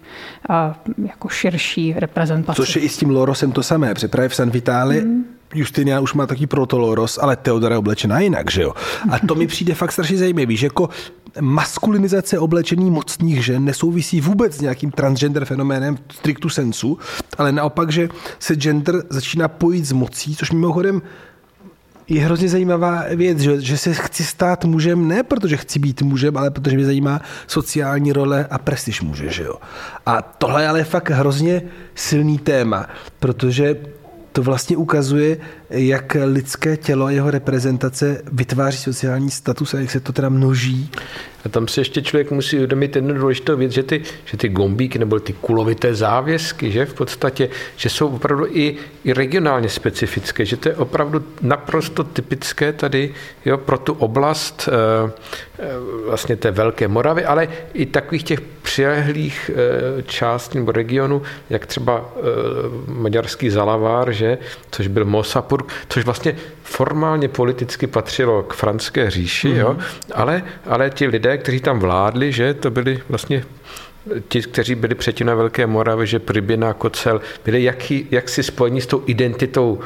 eh, 0.51 0.75
jako 1.03 1.29
širší 1.29 1.95
reprezentaci. 1.97 2.57
Což 2.57 2.77
je 2.77 2.83
i 2.83 2.89
s 2.89 2.97
tím 2.97 3.11
Lorosem 3.11 3.53
to 3.53 3.63
samé. 3.63 3.95
Právě 4.11 4.29
v 4.29 4.35
San 4.35 4.51
Vitale 4.51 5.01
mm. 5.01 5.25
Justinian 5.55 6.03
už 6.03 6.15
má 6.15 6.27
taky 6.27 6.47
protoloros, 6.47 7.19
ale 7.23 7.37
Teodora 7.37 7.75
je 7.75 7.79
oblečená 7.79 8.21
jinak, 8.21 8.51
že 8.51 8.63
jo? 8.63 8.75
A 9.11 9.19
to 9.27 9.35
mi 9.35 9.47
přijde 9.47 9.75
fakt 9.75 9.93
strašně 9.93 10.17
zajímavý, 10.17 10.57
že 10.57 10.67
jako 10.67 10.89
maskulinizace 11.41 12.39
oblečení 12.39 12.91
mocných 12.91 13.45
žen 13.45 13.65
nesouvisí 13.65 14.21
vůbec 14.21 14.57
s 14.57 14.61
nějakým 14.61 14.91
transgender 14.91 15.45
fenoménem 15.45 15.97
v 15.97 16.15
strictu 16.15 16.49
sensu, 16.49 16.99
ale 17.39 17.53
naopak, 17.53 17.93
že 17.93 18.09
se 18.39 18.55
gender 18.55 19.03
začíná 19.11 19.49
pojít 19.49 19.85
s 19.85 19.93
mocí, 19.93 20.37
což 20.37 20.51
mimochodem 20.51 21.03
je 22.09 22.25
hrozně 22.25 22.49
zajímavá 22.49 23.05
věc, 23.17 23.39
že, 23.39 23.61
že 23.61 23.79
se 23.79 23.95
chci 23.95 24.25
stát 24.25 24.65
mužem 24.65 25.09
ne 25.09 25.23
protože 25.23 25.57
chci 25.57 25.79
být 25.79 26.03
mužem, 26.03 26.37
ale 26.37 26.51
protože 26.51 26.77
mě 26.77 26.85
zajímá 26.85 27.21
sociální 27.47 28.13
role 28.13 28.47
a 28.51 28.59
prestiž 28.59 29.03
muže. 29.03 29.31
Že 29.31 29.43
jo? 29.43 29.55
A 30.07 30.23
tohle 30.23 30.63
je 30.63 30.69
ale 30.69 30.85
fakt 30.85 31.11
hrozně 31.11 31.63
silný 31.95 32.39
téma, 32.39 32.87
protože 33.21 33.77
to 34.33 34.43
vlastně 34.43 34.77
ukazuje, 34.77 35.37
jak 35.73 36.17
lidské 36.25 36.77
tělo 36.77 37.07
a 37.07 37.11
jeho 37.11 37.31
reprezentace 37.31 38.23
vytváří 38.33 38.79
sociální 38.79 39.31
status 39.31 39.75
a 39.75 39.79
jak 39.79 39.91
se 39.91 40.01
to 40.01 40.13
teda 40.13 40.29
množí. 40.29 40.91
A 41.45 41.49
tam 41.49 41.69
si 41.69 41.81
ještě 41.81 42.03
člověk 42.03 42.31
musí 42.31 42.57
uvědomit 42.57 42.97
jednu 42.97 43.15
důležitou 43.15 43.57
věc, 43.57 43.73
že 43.73 43.83
ty, 43.83 44.03
že 44.25 44.37
ty 44.37 44.49
gombíky 44.49 44.99
nebo 44.99 45.21
ty 45.21 45.33
kulovité 45.33 45.95
závěsky, 45.95 46.71
že 46.73 46.87
v 46.87 46.95
podstatě, 46.95 47.49
že 47.77 47.89
jsou 47.89 48.09
opravdu 48.09 48.47
i, 48.47 48.77
i 49.05 49.13
regionálně 49.13 49.69
specifické, 49.69 50.45
že 50.45 50.57
to 50.57 50.69
je 50.69 50.77
opravdu 50.77 51.25
naprosto 51.43 52.05
typické 52.05 52.73
tady 52.73 53.15
jo, 53.45 53.59
pro 53.59 53.79
tu 53.79 53.93
oblast 53.93 54.69
e, 54.69 54.73
vlastně 56.07 56.37
té 56.37 56.51
Velké 56.51 56.89
Moravy, 56.89 57.25
ale 57.25 57.49
i 57.75 57.87
takových 57.87 58.25
těch 58.25 58.41
přilehlých 58.41 59.51
e, 59.51 60.03
částí 60.03 60.59
nebo 60.59 60.73
regionů, 60.73 61.23
jak 61.51 61.67
třeba 61.67 62.13
e, 62.17 62.21
maďarský 62.93 63.51
Zalavár, 63.51 64.13
že, 64.13 64.39
což 64.71 64.87
byl 64.87 65.05
Mosapur, 65.05 65.62
což 65.89 66.05
vlastně 66.05 66.37
formálně 66.63 67.29
politicky 67.29 67.87
patřilo 67.87 68.43
k 68.43 68.55
franské 68.55 69.11
říši, 69.11 69.49
mm-hmm. 69.49 69.57
jo, 69.57 69.73
mhm. 69.73 69.83
ale, 70.15 70.43
ale 70.67 70.91
ti 70.91 71.07
lidé, 71.07 71.39
kteří 71.39 71.61
tam 71.61 71.79
vládli, 71.79 72.33
že 72.33 72.55
to 72.55 72.71
byli 72.71 73.01
vlastně 73.09 73.45
ti, 74.29 74.43
kteří 74.43 74.75
byli 74.75 74.95
předtím 74.95 75.27
na 75.27 75.35
Velké 75.35 75.67
Moravě, 75.67 76.07
že 76.07 76.19
Priběna, 76.19 76.73
Kocel, 76.73 77.21
byli 77.45 77.63
jaký, 77.63 78.07
jaksi 78.11 78.43
spojení 78.43 78.81
s 78.81 78.87
tou 78.87 79.03
identitou 79.07 79.81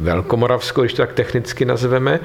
velkomoravskou, 0.00 0.80
když 0.80 0.92
to 0.92 1.02
tak 1.02 1.12
technicky 1.12 1.64
nazveme, 1.64 2.20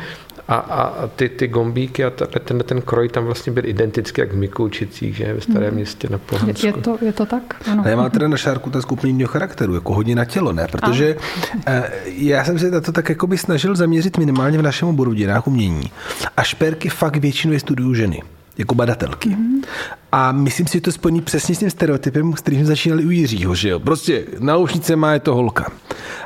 a, 0.48 0.56
a 0.56 1.08
ty, 1.08 1.30
ty 1.30 1.48
gombíky 1.48 2.06
a 2.06 2.10
ten, 2.10 2.60
ten 2.60 2.82
kroj 2.82 3.10
tam 3.10 3.26
vlastně 3.26 3.52
byl 3.52 3.66
identický 3.66 4.22
jak 4.22 4.34
v 4.34 4.36
Mikoučicích, 4.36 5.16
že 5.16 5.34
ve 5.34 5.42
starém 5.42 5.68
hmm. 5.68 5.76
městě 5.76 6.08
na 6.12 6.18
Pohansku. 6.18 6.68
Je, 6.68 6.74
je, 6.76 6.82
to, 6.82 6.98
je 7.02 7.14
to 7.14 7.26
tak? 7.26 7.56
Ano. 7.72 7.84
Já 7.86 7.96
mám 7.96 8.12
teda 8.12 8.28
na 8.28 8.38
šárku 8.38 8.70
ten 8.70 8.82
skupný 8.82 9.24
charakteru, 9.26 9.76
jako 9.76 9.94
hodně 9.94 10.16
na 10.16 10.26
tělo, 10.26 10.54
ne? 10.54 10.68
Protože 10.72 11.16
a. 11.16 11.60
Eh, 11.68 11.92
já 12.06 12.46
jsem 12.46 12.60
se 12.60 12.72
na 12.72 12.82
to 12.82 12.92
tak 12.92 13.10
jako 13.10 13.28
by 13.28 13.38
snažil 13.38 13.76
zaměřit 13.76 14.18
minimálně 14.18 14.58
v 14.58 14.62
našem 14.62 14.88
oboru 14.88 15.14
dějinách 15.14 15.48
umění. 15.48 15.92
A 16.38 16.44
šperky 16.44 16.90
fakt 16.90 17.16
většinou 17.16 17.60
studují 17.60 17.96
ženy 17.96 18.22
jako 18.58 18.76
badatelky. 18.76 19.30
Mm-hmm. 19.30 19.64
A 20.12 20.32
myslím 20.32 20.68
si, 20.68 20.74
že 20.74 20.82
to 20.82 20.92
spojený 20.92 21.22
přesně 21.22 21.56
s 21.56 21.60
tím 21.60 21.70
stereotypem, 21.70 22.34
s 22.34 22.42
kterým 22.42 22.66
začínali 22.66 23.06
u 23.06 23.10
Jiřího, 23.10 23.56
že 23.56 23.70
jo. 23.70 23.80
Prostě 23.80 24.26
na 24.40 24.56
loušnice 24.56 24.96
má 24.96 25.14
je 25.14 25.20
to 25.20 25.36
holka. 25.36 25.72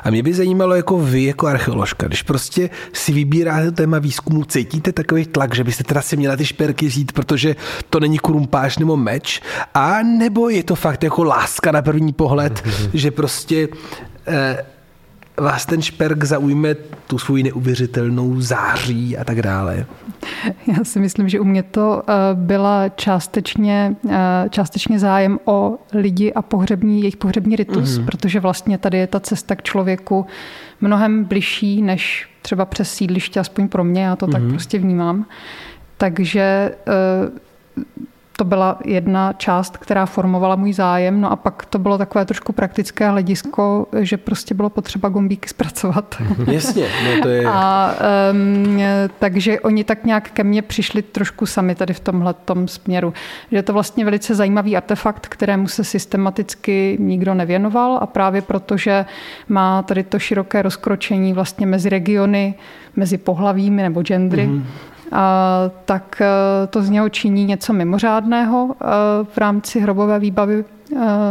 A 0.02 0.10
mě 0.10 0.22
by 0.22 0.34
zajímalo, 0.34 0.74
jako 0.74 0.98
vy, 0.98 1.24
jako 1.24 1.46
archeoložka, 1.46 2.06
když 2.06 2.22
prostě 2.22 2.70
si 2.92 3.12
vybíráte 3.12 3.72
téma 3.72 3.98
výzkumu, 3.98 4.44
cítíte 4.44 4.92
takový 4.92 5.26
tlak, 5.26 5.54
že 5.54 5.64
byste 5.64 5.84
teda 5.84 6.02
si 6.02 6.16
měla 6.16 6.36
ty 6.36 6.46
šperky 6.46 6.86
vzít, 6.86 7.12
protože 7.12 7.56
to 7.90 8.00
není 8.00 8.18
krumpáš 8.18 8.78
nebo 8.78 8.96
meč, 8.96 9.40
a 9.74 10.02
nebo 10.02 10.48
je 10.48 10.62
to 10.62 10.74
fakt 10.74 11.04
jako 11.04 11.24
láska 11.24 11.72
na 11.72 11.82
první 11.82 12.12
pohled, 12.12 12.52
mm-hmm. 12.52 12.90
že 12.94 13.10
prostě 13.10 13.68
eh, 14.26 14.64
vás 15.40 15.66
ten 15.66 15.82
šperk 15.82 16.24
zaujme 16.24 16.74
tu 17.06 17.18
svou 17.18 17.36
neuvěřitelnou 17.36 18.40
září 18.40 19.16
a 19.16 19.24
tak 19.24 19.42
dále? 19.42 19.86
Já 20.66 20.84
si 20.84 21.00
myslím, 21.00 21.28
že 21.28 21.40
u 21.40 21.44
mě 21.44 21.62
to 21.62 22.02
eh, 22.08 22.12
byla 22.34 22.88
částečně, 22.88 23.96
eh, 24.10 24.48
částečně 24.50 24.98
zájem 24.98 25.38
o 25.44 25.78
lidi 25.92 26.32
a 26.32 26.42
pohřební, 26.42 27.00
jejich 27.00 27.16
pohřební 27.16 27.56
ritus, 27.56 27.98
mm. 27.98 28.06
protože 28.06 28.40
vlastně 28.40 28.78
tady 28.78 28.98
je 28.98 29.06
ta 29.06 29.20
cesta 29.20 29.56
k 29.56 29.62
člověku 29.62 30.26
mnohem 30.80 31.24
bližší 31.24 31.82
než 31.82 32.28
třeba 32.42 32.64
přes 32.64 32.92
sídliště, 32.94 33.40
aspoň 33.40 33.68
pro 33.68 33.84
mě, 33.84 34.02
já 34.02 34.16
to 34.16 34.26
mm. 34.26 34.32
tak 34.32 34.42
mhm. 34.42 34.50
prostě 34.50 34.78
vnímám. 34.78 35.26
Takže 35.96 36.74
eh, 36.86 37.48
to 38.38 38.44
byla 38.44 38.78
jedna 38.84 39.32
část, 39.32 39.76
která 39.76 40.06
formovala 40.06 40.56
můj 40.56 40.72
zájem. 40.72 41.20
No 41.20 41.32
a 41.32 41.36
pak 41.36 41.66
to 41.66 41.78
bylo 41.78 41.98
takové 41.98 42.24
trošku 42.24 42.52
praktické 42.52 43.10
hledisko, 43.10 43.86
že 44.00 44.16
prostě 44.16 44.54
bylo 44.54 44.70
potřeba 44.70 45.08
gombíky 45.08 45.48
zpracovat. 45.48 46.22
Jasně, 46.52 46.86
no 47.04 47.22
to 47.22 47.28
je... 47.28 47.44
A, 47.46 47.94
um, 48.32 48.80
takže 49.18 49.60
oni 49.60 49.84
tak 49.84 50.04
nějak 50.04 50.30
ke 50.30 50.44
mně 50.44 50.62
přišli 50.62 51.02
trošku 51.02 51.46
sami 51.46 51.74
tady 51.74 51.94
v 51.94 52.00
tomhle 52.00 52.34
směru. 52.66 53.14
Že 53.50 53.56
je 53.56 53.62
to 53.62 53.72
vlastně 53.72 54.04
velice 54.04 54.34
zajímavý 54.34 54.76
artefakt, 54.76 55.26
kterému 55.26 55.68
se 55.68 55.84
systematicky 55.84 56.96
nikdo 57.00 57.34
nevěnoval 57.34 57.98
a 58.02 58.06
právě 58.06 58.42
protože 58.42 59.04
má 59.48 59.82
tady 59.82 60.02
to 60.02 60.18
široké 60.18 60.62
rozkročení 60.62 61.32
vlastně 61.32 61.66
mezi 61.66 61.88
regiony, 61.88 62.54
mezi 62.96 63.18
pohlavími 63.18 63.82
nebo 63.82 64.02
gendry, 64.02 64.46
mm-hmm 64.46 64.64
tak 65.84 66.20
e, 66.20 66.26
to 66.66 66.82
z 66.82 66.90
něho 66.90 67.08
činí 67.08 67.44
něco 67.44 67.72
mimořádného 67.72 68.68
e, 68.70 68.84
v 69.24 69.38
rámci 69.38 69.80
hrobové 69.80 70.18
výbavy 70.18 70.64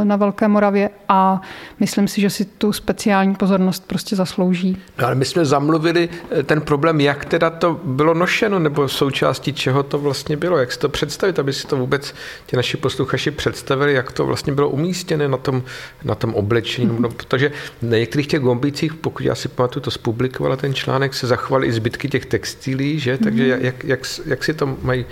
na 0.04 0.16
Velké 0.16 0.48
Moravě 0.48 0.90
a 1.10 1.42
myslím 1.80 2.08
si, 2.08 2.22
že 2.22 2.30
si 2.30 2.46
tu 2.46 2.74
speciální 2.74 3.36
pozornost 3.36 3.88
prostě 3.88 4.16
zaslouží. 4.16 4.78
No, 4.98 5.06
ale 5.06 5.16
my 5.16 5.26
jsme 5.26 5.46
zamluvili 5.46 6.10
eh, 6.32 6.44
ten 6.44 6.62
problém, 6.62 7.02
jak 7.02 7.26
teda 7.26 7.50
to 7.50 7.80
bylo 7.84 8.14
nošeno, 8.14 8.60
nebo 8.60 8.88
součástí 8.88 9.54
čeho 9.54 9.84
to 9.84 10.00
vlastně 10.00 10.38
bylo, 10.38 10.58
jak 10.58 10.72
si 10.72 10.80
to 10.80 10.90
představit, 10.90 11.40
aby 11.40 11.54
si 11.54 11.68
to 11.68 11.78
vůbec 11.78 12.14
ti 12.46 12.56
naši 12.56 12.78
posluchači 12.78 13.32
představili, 13.32 13.94
jak 13.94 14.12
to 14.12 14.26
vlastně 14.26 14.54
bylo 14.54 14.70
umístěné 14.70 15.28
na 15.28 15.38
tom, 15.38 15.64
na 16.04 16.16
tom 16.16 16.34
oblečení, 16.34 16.90
mm-hmm. 16.90 17.00
no, 17.00 17.10
protože 17.10 17.52
na 17.82 17.98
některých 17.98 18.28
těch 18.28 18.40
gombících, 18.40 18.94
pokud 18.94 19.26
já 19.26 19.36
si 19.36 19.48
pamatuju, 19.48 19.84
to 19.84 19.92
zpublikovala 19.92 20.56
ten 20.56 20.74
článek, 20.74 21.14
se 21.14 21.28
zachovaly 21.28 21.68
i 21.68 21.72
zbytky 21.72 22.10
těch 22.10 22.26
textilí, 22.26 23.00
že? 23.00 23.18
Takže 23.18 23.44
mm-hmm. 23.44 23.64
jak, 23.64 23.84
jak, 23.84 24.00
jak 24.26 24.44
si 24.44 24.54
to 24.54 24.78
mají 24.82 25.06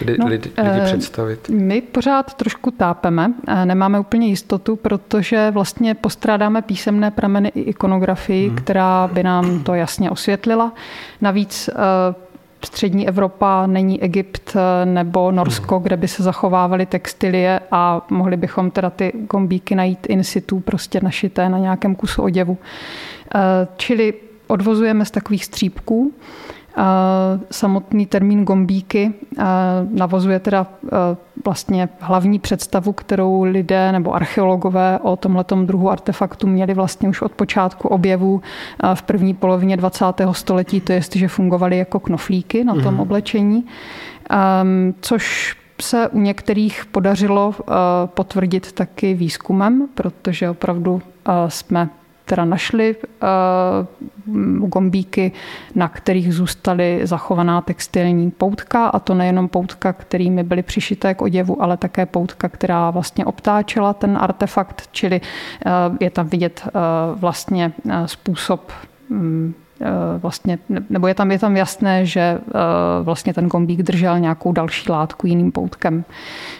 lidi, 0.00 0.18
no, 0.18 0.26
lidi, 0.26 0.50
lidi 0.58 0.80
představit? 0.84 1.48
My 1.48 1.80
pořád 1.80 2.34
trošku 2.34 2.70
tápeme, 2.70 3.32
nemáme 3.64 3.85
úplně 3.94 4.28
jistotu, 4.28 4.76
protože 4.76 5.50
vlastně 5.50 5.94
postrádáme 5.94 6.62
písemné 6.62 7.10
prameny 7.10 7.48
i 7.54 7.60
ikonografii, 7.60 8.48
hmm. 8.48 8.56
která 8.56 9.10
by 9.12 9.22
nám 9.22 9.62
to 9.62 9.74
jasně 9.74 10.10
osvětlila. 10.10 10.72
Navíc 11.20 11.68
eh, 11.68 11.74
střední 12.64 13.08
Evropa 13.08 13.66
není 13.66 14.02
Egypt 14.02 14.56
eh, 14.56 14.86
nebo 14.86 15.32
Norsko, 15.32 15.74
hmm. 15.74 15.82
kde 15.82 15.96
by 15.96 16.08
se 16.08 16.22
zachovávaly 16.22 16.86
textilie 16.86 17.60
a 17.70 18.06
mohli 18.10 18.36
bychom 18.36 18.70
teda 18.70 18.90
ty 18.90 19.12
gombíky 19.30 19.74
najít 19.74 20.06
in 20.06 20.24
situ, 20.24 20.60
prostě 20.60 21.00
našité 21.02 21.48
na 21.48 21.58
nějakém 21.58 21.94
kusu 21.94 22.22
oděvu. 22.22 22.58
Eh, 23.34 23.38
čili 23.76 24.14
odvozujeme 24.46 25.04
z 25.04 25.10
takových 25.10 25.44
střípků. 25.44 26.12
Samotný 27.50 28.06
termín 28.06 28.44
gombíky 28.44 29.14
navozuje 29.90 30.40
teda 30.40 30.66
vlastně 31.44 31.88
hlavní 32.00 32.38
představu, 32.38 32.92
kterou 32.92 33.42
lidé 33.42 33.92
nebo 33.92 34.14
archeologové 34.14 34.98
o 35.02 35.16
tomhletom 35.16 35.66
druhu 35.66 35.90
artefaktu 35.90 36.46
měli 36.46 36.74
vlastně 36.74 37.08
už 37.08 37.22
od 37.22 37.32
počátku 37.32 37.88
objevu 37.88 38.42
v 38.94 39.02
první 39.02 39.34
polovině 39.34 39.76
20. 39.76 40.04
století, 40.32 40.80
to 40.80 40.92
je, 40.92 41.00
že 41.14 41.28
fungovaly 41.28 41.78
jako 41.78 42.00
knoflíky 42.00 42.64
na 42.64 42.74
tom 42.74 42.94
mm. 42.94 43.00
oblečení, 43.00 43.66
což 45.00 45.56
se 45.80 46.08
u 46.08 46.18
některých 46.18 46.86
podařilo 46.86 47.54
potvrdit 48.06 48.72
taky 48.72 49.14
výzkumem, 49.14 49.88
protože 49.94 50.50
opravdu 50.50 51.02
jsme 51.48 51.88
teda 52.26 52.44
našli 52.44 52.96
uh, 52.96 54.68
gombíky, 54.68 55.32
na 55.74 55.88
kterých 55.88 56.34
zůstaly 56.34 57.00
zachovaná 57.02 57.60
textilní 57.60 58.30
poutka 58.30 58.86
a 58.86 58.98
to 58.98 59.14
nejenom 59.14 59.48
poutka, 59.48 59.92
kterými 59.92 60.42
byly 60.42 60.62
přišité 60.62 61.14
k 61.14 61.22
oděvu, 61.22 61.62
ale 61.62 61.76
také 61.76 62.06
poutka, 62.06 62.48
která 62.48 62.90
vlastně 62.90 63.24
obtáčela 63.24 63.94
ten 63.94 64.18
artefakt, 64.20 64.88
čili 64.92 65.20
uh, 65.20 65.96
je 66.00 66.10
tam 66.10 66.28
vidět 66.28 66.62
uh, 66.66 67.20
vlastně 67.20 67.72
způsob 68.06 68.72
um, 69.10 69.54
vlastně, 70.18 70.58
nebo 70.90 71.06
je 71.06 71.14
tam, 71.14 71.30
je 71.30 71.38
tam 71.38 71.56
jasné, 71.56 72.06
že 72.06 72.38
vlastně 73.02 73.34
ten 73.34 73.46
gombík 73.46 73.82
držel 73.82 74.18
nějakou 74.18 74.52
další 74.52 74.92
látku 74.92 75.26
jiným 75.26 75.52
poutkem. 75.52 76.04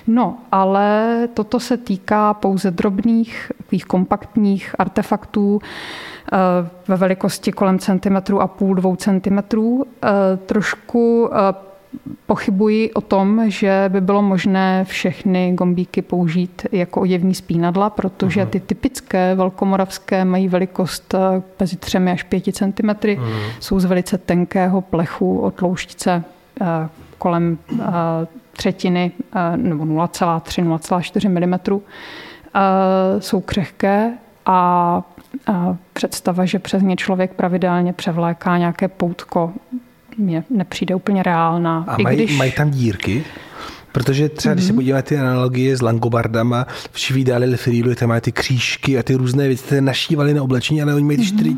No, 0.07 0.39
ale 0.53 1.19
toto 1.35 1.61
se 1.61 1.77
týká 1.77 2.35
pouze 2.35 2.71
drobných, 2.71 3.53
takových 3.57 3.85
kompaktních 3.85 4.75
artefaktů 4.79 5.61
ve 6.89 6.97
velikosti 6.97 7.53
kolem 7.53 7.79
centimetru 7.79 8.41
a 8.41 8.47
půl, 8.47 8.75
dvou 8.75 8.97
centimetrů. 8.97 9.85
Trošku 10.47 11.31
Pochybuji 12.27 12.93
o 12.93 13.01
tom, 13.01 13.43
že 13.47 13.85
by 13.89 14.01
bylo 14.01 14.23
možné 14.23 14.85
všechny 14.85 15.53
gombíky 15.53 16.03
použít 16.03 16.67
jako 16.73 17.01
oděvní 17.01 17.35
spínadla, 17.35 17.91
protože 17.91 18.47
ty 18.47 18.61
typické 18.61 19.35
velkomoravské 19.35 20.25
mají 20.25 20.49
velikost 20.49 21.15
eh, 21.15 21.43
mezi 21.61 21.77
3 21.77 21.99
až 21.99 22.23
5 22.23 22.45
cm, 22.55 22.91
jsou 23.61 23.81
z 23.81 23.85
velice 23.85 24.19
tenkého 24.19 24.81
plechu 24.81 25.39
od 25.39 25.55
tloušťce 25.55 26.25
eh, 26.61 26.89
kolem 27.19 27.59
eh, 27.73 27.85
třetiny 28.53 29.13
nebo 29.57 29.85
0,3-0,4 29.85 31.29
mm. 31.29 31.81
Jsou 33.19 33.41
křehké 33.41 34.13
a 34.47 35.03
představa, 35.93 36.45
že 36.45 36.59
přes 36.59 36.83
ně 36.83 36.97
člověk 36.97 37.35
pravidelně 37.35 37.93
převléká 37.93 38.59
nějaké 38.59 38.89
poutko 38.89 39.53
mně 40.19 40.45
nepřijde 40.51 40.95
úplně 40.95 41.23
reálná. 41.23 41.85
A 41.89 41.97
I 41.97 42.03
mají, 42.03 42.17
když... 42.17 42.39
mají 42.39 42.53
tam 42.53 42.71
dírky? 42.71 43.25
Protože 43.93 44.29
třeba, 44.29 44.53
mm-hmm. 44.53 44.57
když 44.57 44.67
se 44.67 44.73
Mhm. 44.73 44.77
podíváte 44.77 45.03
ty 45.03 45.19
analogie 45.19 45.77
s 45.77 45.83
langobardama, 45.83 46.67
v 46.93 46.99
Šivídali 46.99 47.57
Frilu, 47.57 47.95
tam 47.95 48.09
mají 48.09 48.21
ty 48.21 48.33
křížky 48.33 48.99
a 48.99 49.03
ty 49.03 49.15
různé 49.15 49.49
věci, 49.49 49.63
které 49.65 49.81
našívali 49.81 50.35
na 50.35 50.43
oblečení, 50.43 50.83
ale 50.83 50.95
oni 50.95 51.05
mají 51.05 51.19
Mhm. 51.19 51.27
čtyři, 51.27 51.57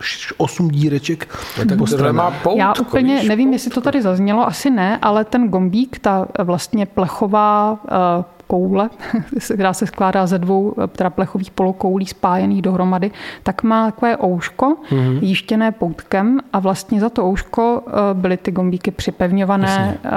š- 0.00 0.34
osm 0.36 0.68
díreček 0.70 1.28
tak 1.56 1.78
po 1.78 1.86
tohle 1.86 2.12
má 2.12 2.30
poutko, 2.30 2.58
Já 2.58 2.72
úplně 2.80 3.16
víš? 3.18 3.28
nevím, 3.28 3.52
jestli 3.52 3.70
to 3.70 3.80
tady 3.80 4.02
zaznělo, 4.02 4.46
asi 4.46 4.70
ne, 4.70 4.98
ale 5.02 5.24
ten 5.24 5.48
gombík, 5.48 5.98
ta 5.98 6.28
vlastně 6.44 6.86
plechová 6.86 7.78
eh, 8.20 8.24
koule, 8.48 8.90
která 9.54 9.72
se 9.72 9.86
skládá 9.86 10.26
ze 10.26 10.38
dvou 10.38 10.74
eh, 11.04 11.10
plechových 11.10 11.50
polokoulí 11.50 12.06
spájených 12.06 12.62
dohromady, 12.62 13.10
tak 13.42 13.62
má 13.62 13.86
takové 13.90 14.16
ouško 14.24 14.76
Mhm. 14.92 15.18
jíštěné 15.22 15.72
poutkem 15.72 16.40
a 16.52 16.58
vlastně 16.58 17.00
za 17.00 17.08
to 17.08 17.24
ouško 17.26 17.82
eh, 17.86 17.90
byly 18.12 18.36
ty 18.36 18.50
gombíky 18.50 18.90
připevňované 18.90 19.98
eh, 20.04 20.10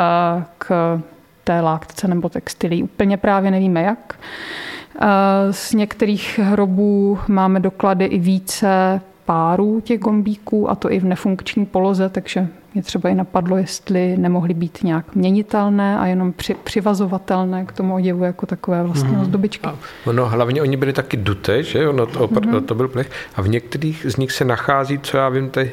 k 0.57 0.99
té 1.43 1.61
láktce 1.61 2.07
nebo 2.07 2.29
textilí. 2.29 2.83
Úplně 2.83 3.17
právě 3.17 3.51
nevíme 3.51 3.81
jak. 3.81 4.15
Z 5.51 5.73
některých 5.73 6.39
hrobů 6.43 7.19
máme 7.27 7.59
doklady 7.59 8.05
i 8.05 8.19
více 8.19 9.01
párů 9.31 9.81
těch 9.81 9.99
gombíků 9.99 10.69
a 10.69 10.75
to 10.75 10.91
i 10.91 10.99
v 10.99 11.05
nefunkční 11.05 11.65
poloze, 11.65 12.09
takže 12.09 12.47
mě 12.73 12.83
třeba 12.83 13.09
i 13.09 13.15
napadlo, 13.15 13.57
jestli 13.57 14.17
nemohly 14.17 14.53
být 14.53 14.79
nějak 14.83 15.15
měnitelné 15.15 15.99
a 15.99 16.05
jenom 16.05 16.33
při, 16.33 16.53
přivazovatelné 16.63 17.65
k 17.65 17.71
tomu 17.71 17.95
oděvu 17.95 18.23
jako 18.23 18.45
takové 18.45 18.83
vlastně 18.83 19.17
ozdobičky. 19.17 19.67
A 19.67 19.75
ono, 20.05 20.29
hlavně 20.29 20.61
oni 20.61 20.77
byli 20.77 20.93
taky 20.93 21.17
duté, 21.17 21.63
že? 21.63 21.87
Ono 21.87 22.05
to, 22.05 22.27
opr- 22.27 22.47
Mhm. 22.47 22.63
to 22.63 22.75
byl 22.75 22.87
plech. 22.87 23.11
A 23.35 23.41
v 23.41 23.47
některých 23.47 24.05
z 24.09 24.17
nich 24.17 24.31
se 24.31 24.45
nachází, 24.45 24.99
co 24.99 25.17
já 25.17 25.29
vím, 25.29 25.49
ty 25.49 25.71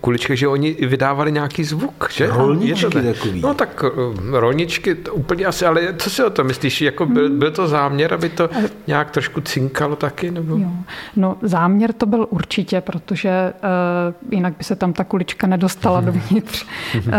kuličky, 0.00 0.36
že 0.36 0.48
oni 0.48 0.72
vydávali 0.72 1.32
nějaký 1.32 1.64
zvuk, 1.64 2.08
že? 2.10 2.26
Rolničky 2.26 2.90
to 2.90 3.02
takový. 3.02 3.40
No 3.40 3.54
tak 3.54 3.84
eh, 3.86 4.40
rolničky, 4.40 4.94
to 4.94 5.14
úplně 5.14 5.46
asi, 5.46 5.66
ale 5.66 5.94
co 5.98 6.10
si 6.10 6.24
o 6.24 6.30
to 6.30 6.44
myslíš? 6.44 6.80
Jako 6.80 7.06
byl, 7.06 7.30
byl 7.30 7.50
to 7.50 7.68
záměr, 7.68 8.14
aby 8.14 8.28
to 8.28 8.50
nějak 8.86 9.10
trošku 9.10 9.40
cinkalo 9.40 9.96
taky? 9.96 10.30
Nebo? 10.30 10.56
Jo. 10.56 10.70
No 11.16 11.36
záměr 11.42 11.92
to 11.92 12.06
byl 12.06 12.26
určitě, 12.30 12.80
protože 12.80 13.52
uh, 14.30 14.34
jinak 14.34 14.54
by 14.58 14.64
se 14.64 14.76
tam 14.76 14.92
ta 14.92 15.04
kulička 15.04 15.46
nedostala 15.46 16.00
dovnitř. 16.00 16.66
Uh, 16.96 17.12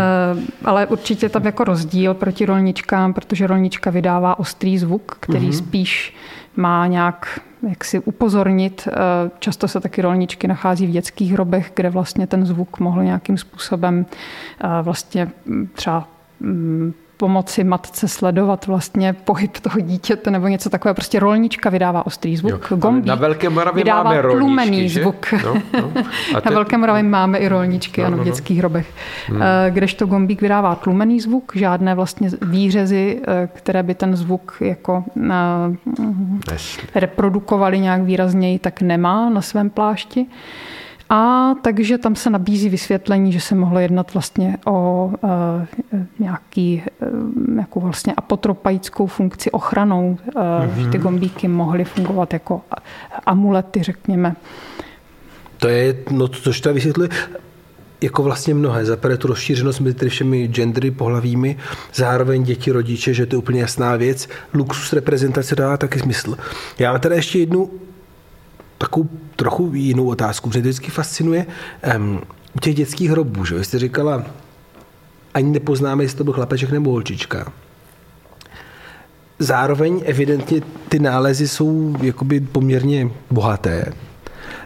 ale 0.66 0.88
určitě 0.88 1.30
tam 1.30 1.46
jako 1.46 1.64
rozdíl 1.64 2.14
proti 2.14 2.46
rolničkám, 2.46 3.14
protože 3.14 3.48
rolnička 3.48 3.90
vydává 3.90 4.40
ostrý 4.40 4.78
zvuk, 4.78 5.18
který 5.20 5.54
spíš 5.54 6.16
má 6.60 6.88
nějak 6.88 7.40
jak 7.70 7.84
si 7.84 8.00
upozornit. 8.00 8.88
Eh, 8.92 9.32
Často 9.40 9.68
se 9.68 9.80
taky 9.80 10.02
rolničky 10.02 10.48
nachází 10.48 10.88
v 10.88 10.92
dětských 10.92 11.32
hrobech, 11.34 11.72
kde 11.76 11.90
vlastně 11.90 12.28
ten 12.28 12.46
zvuk 12.46 12.80
mohl 12.80 13.04
nějakým 13.04 13.38
způsobem 13.38 14.06
eh, 14.62 14.68
vlastně 14.82 15.32
mm, 15.46 15.68
třeba 15.74 16.08
mm, 16.40 16.94
pomoci 17.20 17.64
matce 17.64 18.08
sledovat 18.08 18.68
vlastně 18.68 19.14
pohyb 19.14 19.58
toho 19.58 19.80
dítěte 19.80 20.32
nebo 20.32 20.48
něco 20.48 20.70
takového. 20.70 20.96
Prostě 20.96 21.20
rolnička 21.20 21.70
vydává 21.70 22.06
ostrý 22.06 22.38
zvuk. 22.38 22.68
Jo, 22.72 22.78
Gombík 22.78 23.06
na 23.06 23.16
Velké 23.16 23.50
Moravě 23.50 23.84
vydává 23.84 24.04
máme 24.04 24.22
rolničky, 24.22 24.40
tlumený 24.46 24.90
že? 24.90 25.02
zvuk. 25.02 25.26
No, 25.46 25.54
no. 25.74 25.92
A 26.32 26.34
Na 26.34 26.42
te- 26.42 26.50
Velké 26.50 26.78
Moravě 26.78 27.04
máme 27.04 27.38
i 27.38 27.48
rolničky, 27.48 28.02
No, 28.02 28.08
ano, 28.08 28.18
no, 28.18 28.24
v 28.24 28.26
no. 28.26 28.32
dětských 28.32 28.58
hrobech. 28.58 28.88
Hmm. 29.28 29.42
Kdežto 29.70 30.06
gombík 30.06 30.42
vydává 30.42 30.76
tlumený 30.76 31.20
zvuk, 31.20 31.52
žádné 31.56 31.96
vlastně 31.96 32.30
výřezy, 32.42 33.22
eh, 33.28 33.50
které 33.54 33.84
by 33.84 33.96
ten 33.96 34.16
zvuk 34.16 34.58
jako 34.60 35.04
eh, 35.18 35.32
Nesli. 36.52 36.84
reprodukovali 36.96 37.80
nějak 37.80 38.02
výrazněji, 38.02 38.60
tak 38.60 38.82
nemá 38.82 39.30
na 39.30 39.42
svém 39.42 39.70
plášti. 39.70 40.26
A 41.10 41.54
takže 41.62 41.98
tam 41.98 42.16
se 42.16 42.30
nabízí 42.30 42.70
vysvětlení, 42.70 43.32
že 43.32 43.42
se 43.42 43.56
mohlo 43.56 43.80
jednat 43.80 44.14
vlastně 44.14 44.58
o 44.66 45.12
uh, 45.22 46.00
nějaký, 46.20 46.84
uh, 47.02 47.54
nějakou 47.56 47.80
vlastně 47.80 48.14
apotropaickou 48.14 49.08
funkci 49.08 49.52
ochranou, 49.52 50.18
uh, 50.36 50.42
mm-hmm. 50.42 50.84
že 50.84 50.90
ty 50.90 50.98
gombíky 50.98 51.48
mohly 51.48 51.86
fungovat 51.86 52.34
jako 52.34 52.62
amulety, 53.26 53.84
řekněme. 53.84 54.36
To 55.58 55.68
je, 55.68 55.96
no 56.12 56.28
to, 56.28 56.40
což 56.40 56.62
to 56.62 56.74
vysvětluje, 56.74 57.10
jako 58.02 58.24
vlastně 58.24 58.54
mnohé. 58.54 58.86
Za 58.86 58.98
prvé 58.98 59.18
tu 59.18 59.28
rozšířenost 59.28 59.80
mezi 59.80 59.96
tedy 59.96 60.10
všemi 60.10 60.48
gendery, 60.48 60.92
pohlavími, 60.92 61.58
zároveň 61.94 62.44
děti, 62.44 62.72
rodiče, 62.72 63.14
že 63.14 63.26
to 63.26 63.36
je 63.36 63.38
úplně 63.38 63.62
jasná 63.62 63.96
věc. 63.96 64.30
Luxus 64.54 64.94
reprezentace 64.94 65.56
dává 65.56 65.78
taky 65.78 66.00
smysl. 66.00 66.38
Já 66.80 66.92
mám 66.92 67.02
teda 67.02 67.16
ještě 67.16 67.40
jednu 67.40 67.70
takovou 68.80 69.10
trochu 69.36 69.72
jinou 69.74 70.08
otázku, 70.08 70.50
protože 70.50 70.60
to 70.62 70.68
vždycky 70.68 70.92
fascinuje 70.92 71.46
u 72.56 72.60
těch 72.60 72.76
dětských 72.76 73.10
hrobů, 73.10 73.46
že? 73.46 73.64
Jste 73.64 73.80
říkala, 73.80 74.24
ani 75.34 75.52
nepoznáme, 75.52 76.04
jestli 76.04 76.18
to 76.18 76.24
byl 76.24 76.34
chlapeček 76.34 76.72
nebo 76.72 76.92
holčička. 76.92 77.54
Zároveň 79.40 80.02
evidentně 80.06 80.62
ty 80.90 81.00
nálezy 81.00 81.48
jsou 81.48 81.96
jakoby 82.02 82.40
poměrně 82.40 83.10
bohaté. 83.32 83.94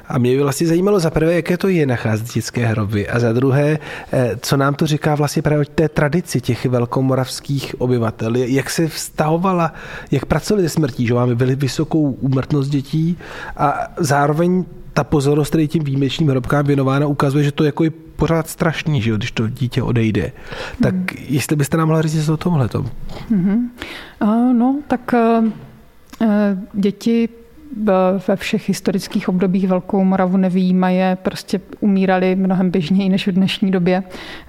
A 0.07 0.17
mě 0.17 0.35
by 0.35 0.41
vlastně 0.41 0.67
zajímalo 0.67 0.99
za 0.99 1.09
prvé, 1.09 1.33
jaké 1.33 1.57
to 1.57 1.67
je 1.67 1.85
nacházet 1.85 2.33
dětské 2.33 2.65
hroby 2.65 3.09
a 3.09 3.19
za 3.19 3.33
druhé, 3.33 3.79
eh, 4.13 4.31
co 4.41 4.57
nám 4.57 4.75
to 4.75 4.87
říká 4.87 5.15
vlastně 5.15 5.41
právě 5.41 5.61
o 5.61 5.71
té 5.75 5.89
tradici 5.89 6.41
těch 6.41 6.65
velkomoravských 6.65 7.81
obyvatel. 7.81 8.35
Jak 8.35 8.69
se 8.69 8.87
vztahovala, 8.87 9.73
jak 10.11 10.25
pracovali 10.25 10.69
se 10.69 10.73
smrtí, 10.73 11.07
že 11.07 11.13
máme 11.13 11.35
byli 11.35 11.55
vysokou 11.55 12.11
úmrtnost 12.11 12.69
dětí 12.69 13.17
a 13.57 13.87
zároveň 13.97 14.65
ta 14.93 15.03
pozornost, 15.03 15.49
který 15.49 15.67
tím 15.67 15.83
výjimečným 15.83 16.29
hrobkám 16.29 16.65
věnována, 16.65 17.07
ukazuje, 17.07 17.43
že 17.43 17.51
to 17.51 17.63
jako 17.63 17.83
je 17.83 17.91
pořád 18.15 18.49
strašný, 18.49 19.01
že 19.01 19.09
jo, 19.09 19.17
když 19.17 19.31
to 19.31 19.47
dítě 19.47 19.83
odejde. 19.83 20.31
Tak 20.83 20.95
jestli 21.29 21.55
byste 21.55 21.77
nám 21.77 21.87
mohla 21.87 22.01
říct 22.01 22.13
něco 22.13 22.33
o 22.33 22.37
tomhle. 22.37 22.69
Uh, 23.31 24.53
no, 24.53 24.79
tak 24.87 25.13
uh, 25.13 26.27
děti 26.73 27.29
ve 28.27 28.35
všech 28.35 28.67
historických 28.67 29.29
obdobích 29.29 29.67
Velkou 29.67 30.03
Moravu 30.03 30.37
nevýjímaje, 30.37 31.17
prostě 31.21 31.61
umírali 31.79 32.35
mnohem 32.35 32.71
běžněji 32.71 33.09
než 33.09 33.27
v 33.27 33.31
dnešní 33.31 33.71
době. 33.71 34.03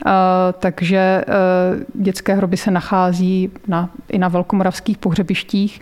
Uh, 0.06 0.12
Takže 0.58 1.24
uh, 1.28 2.02
dětské 2.02 2.34
hroby 2.34 2.56
se 2.56 2.70
nachází 2.70 3.50
na, 3.68 3.90
i 4.08 4.18
na 4.18 4.28
velkomoravských 4.28 4.98
pohřebištích. 4.98 5.80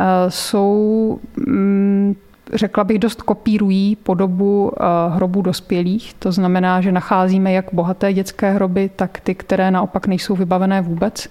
Uh, 0.00 0.06
Jsou 0.28 1.18
mm, 1.36 2.16
řekla 2.52 2.84
bych, 2.84 2.98
dost 2.98 3.22
kopírují 3.22 3.96
podobu 3.96 4.72
eh, 4.76 4.84
hrobů 5.14 5.42
dospělých. 5.42 6.14
To 6.14 6.32
znamená, 6.32 6.80
že 6.80 6.92
nacházíme 6.92 7.52
jak 7.52 7.66
bohaté 7.72 8.12
dětské 8.12 8.52
hroby, 8.52 8.90
tak 8.96 9.20
ty, 9.20 9.34
které 9.34 9.70
naopak 9.70 10.06
nejsou 10.06 10.36
vybavené 10.36 10.80
vůbec. 10.80 11.28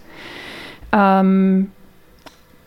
Um, 1.21 1.67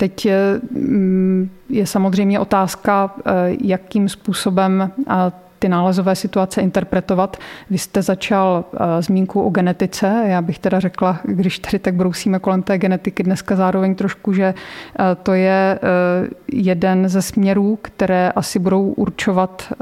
Teď 0.04 0.26
je, 0.26 0.60
mm, 0.70 1.50
je 1.68 1.86
samozřejmě 1.86 2.40
otázka, 2.40 3.14
eh, 3.26 3.32
jakým 3.60 4.08
způsobem 4.08 4.90
eh, 5.10 5.12
ty 5.58 5.68
nálezové 5.68 6.16
situace 6.16 6.60
interpretovat. 6.60 7.36
Vy 7.70 7.78
jste 7.78 8.02
začal 8.02 8.64
eh, 8.74 9.02
zmínku 9.02 9.42
o 9.42 9.50
genetice. 9.50 10.24
Já 10.26 10.42
bych 10.42 10.58
teda 10.58 10.80
řekla, 10.80 11.20
když 11.24 11.58
tady 11.58 11.78
tak 11.78 11.94
brousíme 11.94 12.38
kolem 12.38 12.62
té 12.62 12.78
genetiky 12.78 13.22
dneska 13.22 13.56
zároveň 13.56 13.94
trošku, 13.94 14.32
že 14.32 14.44
eh, 14.54 15.02
to 15.22 15.32
je 15.32 15.78
eh, 15.82 16.28
jeden 16.52 17.08
ze 17.08 17.22
směrů, 17.22 17.78
které 17.82 18.30
asi 18.30 18.58
budou 18.58 18.82
určovat 18.82 19.72
eh, 19.72 19.76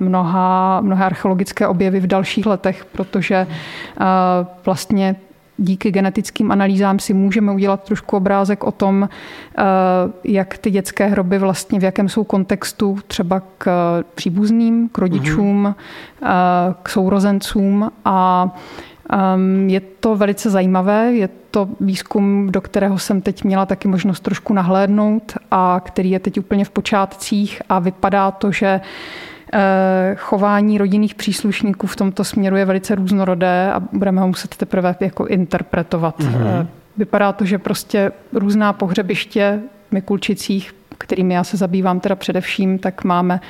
mnoha, 0.00 0.80
mnohé 0.80 1.04
archeologické 1.04 1.66
objevy 1.66 2.00
v 2.00 2.06
dalších 2.06 2.46
letech, 2.46 2.84
protože 2.84 3.36
eh, 3.36 4.04
vlastně 4.64 5.16
díky 5.58 5.90
genetickým 5.90 6.52
analýzám 6.52 6.98
si 6.98 7.14
můžeme 7.14 7.52
udělat 7.52 7.82
trošku 7.82 8.16
obrázek 8.16 8.64
o 8.64 8.72
tom, 8.72 9.08
eh, 9.08 9.62
jak 10.24 10.58
ty 10.58 10.70
dětské 10.70 11.06
hroby 11.06 11.38
vlastně 11.38 11.80
v 11.80 11.84
jakém 11.84 12.08
jsou 12.08 12.24
kontextu 12.24 12.98
třeba 13.06 13.42
k 13.58 13.68
příbuzným, 14.14 14.88
k 14.88 14.98
rodičům, 14.98 15.74
mm-hmm. 16.22 16.74
k 16.82 16.88
sourozencům 16.88 17.90
a 18.04 18.48
ehm, 19.10 19.68
je 19.68 19.80
to 19.80 20.16
velice 20.16 20.50
zajímavé, 20.50 21.12
je 21.12 21.28
to 21.50 21.68
výzkum, 21.80 22.52
do 22.52 22.60
kterého 22.60 22.98
jsem 22.98 23.20
teď 23.20 23.44
měla 23.44 23.66
taky 23.66 23.88
možnost 23.88 24.20
trošku 24.20 24.54
nahlédnout 24.54 25.32
a 25.50 25.80
který 25.84 26.10
je 26.10 26.18
teď 26.18 26.38
úplně 26.38 26.64
v 26.64 26.70
počátcích 26.70 27.62
a 27.68 27.78
vypadá 27.78 28.30
to, 28.30 28.52
že 28.52 28.80
Eh, 28.80 28.80
chování 30.16 30.78
rodinných 30.78 31.14
příslušníků 31.14 31.86
v 31.86 31.96
tomto 31.96 32.24
směru 32.24 32.56
je 32.56 32.64
velice 32.64 32.94
různorodé 32.94 33.72
a 33.72 33.80
budeme 33.92 34.20
ho 34.20 34.28
muset 34.28 34.56
teprve 34.56 34.96
jako 35.00 35.26
interpretovat. 35.26 36.20
Mm-hmm. 36.20 36.66
Vypadá 36.96 37.32
to, 37.32 37.44
že 37.44 37.58
prostě 37.58 38.12
různá 38.32 38.72
pohřebiště 38.72 39.60
v 39.88 39.92
Mikulčicích, 39.92 40.74
kterými 40.98 41.34
já 41.34 41.44
se 41.44 41.56
zabývám 41.56 42.00
teda 42.00 42.14
především, 42.14 42.78
tak 42.78 43.04
máme 43.04 43.40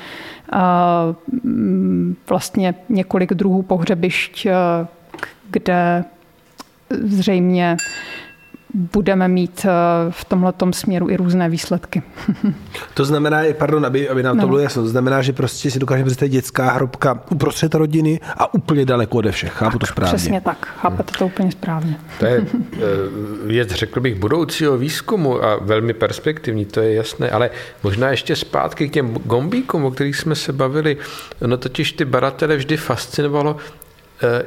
vlastně 2.28 2.74
několik 2.88 3.34
druhů 3.34 3.62
pohřebišť, 3.62 4.46
kde 5.50 6.04
zřejmě 6.90 7.76
budeme 8.74 9.28
mít 9.28 9.66
v 10.10 10.24
tomhle 10.24 10.52
směru 10.70 11.10
i 11.10 11.16
různé 11.16 11.48
výsledky. 11.48 12.02
To 12.94 13.04
znamená, 13.04 13.42
pardon, 13.52 13.86
aby, 13.86 14.08
aby 14.08 14.22
nám 14.22 14.36
to 14.36 14.42
no. 14.42 14.48
bylo 14.48 14.58
jasno, 14.58 14.82
to 14.82 14.88
znamená, 14.88 15.22
že 15.22 15.32
prostě 15.32 15.70
si 15.70 15.78
dokážeme 15.78 16.06
představit 16.06 16.30
dětská 16.30 16.70
hrobka 16.70 17.20
uprostřed 17.30 17.74
rodiny 17.74 18.20
a 18.36 18.54
úplně 18.54 18.84
daleko 18.84 19.18
ode 19.18 19.32
všech. 19.32 19.52
Chápu 19.52 19.78
to 19.78 19.86
správně. 19.86 20.16
Přesně 20.16 20.40
tak, 20.40 20.66
chápete 20.80 21.12
to 21.18 21.26
úplně 21.26 21.52
správně. 21.52 21.96
To 22.18 22.26
je 22.26 22.46
věc, 23.44 23.70
řekl 23.70 24.00
bych, 24.00 24.14
budoucího 24.14 24.78
výzkumu 24.78 25.44
a 25.44 25.58
velmi 25.60 25.92
perspektivní, 25.92 26.64
to 26.64 26.80
je 26.80 26.94
jasné, 26.94 27.30
ale 27.30 27.50
možná 27.82 28.10
ještě 28.10 28.36
zpátky 28.36 28.88
k 28.88 28.92
těm 28.92 29.14
gombíkům, 29.14 29.84
o 29.84 29.90
kterých 29.90 30.16
jsme 30.16 30.34
se 30.34 30.52
bavili. 30.52 30.96
No 31.46 31.56
totiž 31.56 31.92
ty 31.92 32.04
baratele 32.04 32.56
vždy 32.56 32.76
fascinovalo, 32.76 33.56
Eh, 33.56 33.85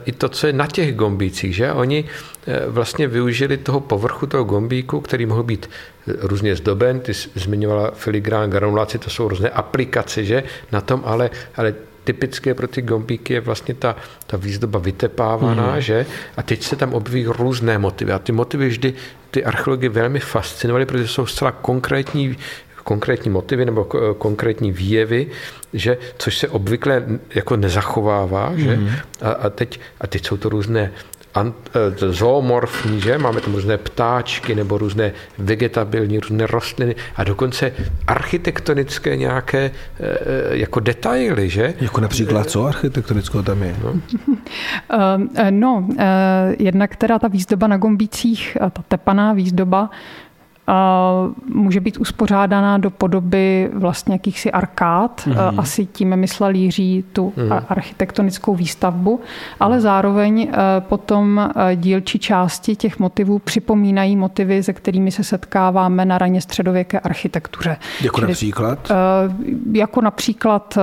i 0.06 0.12
to, 0.12 0.30
co 0.30 0.48
je 0.48 0.54
na 0.54 0.68
těch 0.68 0.96
gombících, 0.96 1.56
že? 1.56 1.72
Oni 1.72 2.06
eh, 2.48 2.62
vlastně 2.68 3.08
využili 3.08 3.58
toho 3.58 3.80
povrchu 3.80 4.26
toho 4.26 4.44
gombíku, 4.44 5.02
který 5.02 5.26
mohl 5.26 5.44
být 5.44 5.70
eh, 5.70 6.14
různě 6.22 6.56
zdoben, 6.56 7.00
ty 7.00 7.14
zmiňovala 7.14 7.92
filigrán, 7.92 8.50
granulaci, 8.50 8.98
to 8.98 9.10
jsou 9.10 9.28
různé 9.28 9.50
aplikace, 9.50 10.24
že? 10.24 10.44
Na 10.72 10.82
tom, 10.82 11.02
ale, 11.06 11.30
ale 11.56 11.74
typické 12.04 12.54
pro 12.54 12.68
ty 12.68 12.82
gombíky 12.82 13.34
je 13.34 13.42
vlastně 13.42 13.74
ta, 13.74 13.96
ta 14.28 14.38
výzdoba 14.38 14.80
vytepávaná, 14.80 15.76
mm. 15.76 15.82
že? 15.82 16.06
A 16.38 16.44
teď 16.44 16.64
se 16.64 16.76
tam 16.76 16.94
objeví 16.94 17.26
různé 17.26 17.78
motivy. 17.78 18.12
A 18.12 18.20
ty 18.20 18.32
motivy 18.32 18.68
vždy 18.68 18.94
ty 19.32 19.46
archeology 19.46 19.90
velmi 19.90 20.20
fascinovaly, 20.20 20.86
protože 20.86 21.08
jsou 21.08 21.26
zcela 21.26 21.52
konkrétní 21.52 22.38
konkrétní 22.84 23.32
motivy 23.32 23.66
nebo 23.66 23.84
konkrétní 24.18 24.72
výjevy, 24.72 25.28
že, 25.74 25.98
což 26.18 26.38
se 26.38 26.48
obvykle 26.48 27.04
jako 27.36 27.56
nezachovává, 27.56 28.54
že? 28.56 28.78
Mm-hmm. 28.78 28.92
A, 29.22 29.32
a, 29.32 29.50
teď, 29.50 29.80
a 30.02 30.08
teď 30.08 30.26
jsou 30.26 30.38
to 30.38 30.50
různé 30.50 30.92
eh, 31.38 32.12
zoomorfní, 32.12 33.02
že? 33.02 33.18
Máme 33.18 33.42
tam 33.42 33.54
různé 33.54 33.78
ptáčky 33.78 34.56
nebo 34.56 34.78
různé 34.78 35.12
vegetabilní, 35.38 36.20
různé 36.20 36.48
rostliny 36.48 36.96
a 37.16 37.24
dokonce 37.24 37.72
architektonické 38.08 39.16
nějaké 39.16 39.72
eh, 39.72 40.58
jako 40.58 40.80
detaily, 40.80 41.50
že? 41.50 41.74
Jako 41.82 42.02
například 42.02 42.50
co 42.50 42.66
architektonického 42.66 43.44
tam 43.44 43.64
je? 43.64 43.76
No, 43.84 43.94
no 45.50 45.88
jednak 46.60 46.96
teda 46.96 47.20
ta 47.20 47.28
výzdoba 47.28 47.68
na 47.68 47.78
gombících, 47.78 48.58
ta 48.60 48.84
tepaná 48.88 49.34
výzdoba, 49.34 49.90
může 51.48 51.80
být 51.80 51.98
uspořádaná 51.98 52.78
do 52.78 52.90
podoby 52.90 53.70
vlastně 53.74 54.16
jakýchsi 54.16 54.52
arkád. 54.52 55.22
Mm-hmm. 55.28 55.60
Asi 55.60 55.86
tím 55.86 56.16
myslel 56.16 56.56
Jiří 56.56 57.04
tu 57.14 57.34
mm-hmm. 57.38 57.64
architektonickou 57.70 58.56
výstavbu, 58.56 59.20
ale 59.60 59.82
zároveň 59.82 60.42
e, 60.42 60.82
potom 60.82 61.40
e, 61.40 61.76
dílčí 61.76 62.20
části 62.20 62.76
těch 62.76 63.00
motivů 63.00 63.40
připomínají 63.40 64.16
motivy, 64.16 64.64
se 64.64 64.74
kterými 64.74 65.12
se 65.12 65.24
setkáváme 65.24 66.06
na 66.06 66.18
raně 66.18 66.42
středověké 66.42 67.00
architektuře. 67.00 67.78
Jako 68.02 68.20
Čili, 68.20 68.28
například? 68.28 68.92
Jako 69.72 70.02
například 70.02 70.78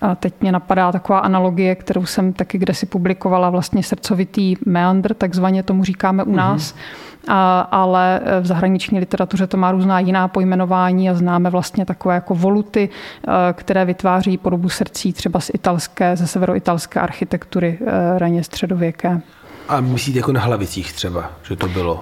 a 0.00 0.14
teď 0.14 0.34
mě 0.40 0.52
napadá 0.52 0.92
taková 0.92 1.18
analogie, 1.18 1.74
kterou 1.74 2.06
jsem 2.06 2.32
taky 2.32 2.58
kde 2.58 2.74
si 2.74 2.86
publikovala, 2.86 3.50
vlastně 3.50 3.82
srdcovitý 3.82 4.56
meandr, 4.66 5.14
takzvaně 5.14 5.62
tomu 5.62 5.84
říkáme 5.84 6.24
u 6.24 6.28
mhm. 6.28 6.36
nás. 6.36 6.72
Mm-hmm 6.72 7.04
a, 7.28 7.60
ale 7.60 8.20
v 8.40 8.46
zahraniční 8.46 8.98
literatuře 8.98 9.46
to 9.46 9.56
má 9.56 9.72
různá 9.72 10.00
jiná 10.00 10.28
pojmenování 10.28 11.10
a 11.10 11.14
známe 11.14 11.50
vlastně 11.50 11.84
takové 11.84 12.14
jako 12.14 12.34
voluty, 12.34 12.88
eh, 12.88 13.30
které 13.52 13.84
vytváří 13.84 14.38
podobu 14.38 14.68
srdcí 14.68 15.12
třeba 15.12 15.40
z 15.40 15.50
italské, 15.54 16.16
ze 16.16 16.26
severoitalské 16.26 17.00
architektury 17.00 17.78
eh, 17.80 18.18
raně 18.18 18.44
středověké. 18.44 19.20
A 19.68 19.80
myslíte 19.80 20.18
jako 20.18 20.32
na 20.32 20.40
hlavicích 20.40 20.92
třeba, 20.92 21.30
že 21.48 21.56
to 21.56 21.68
bylo? 21.68 21.94
Uh, 21.94 22.00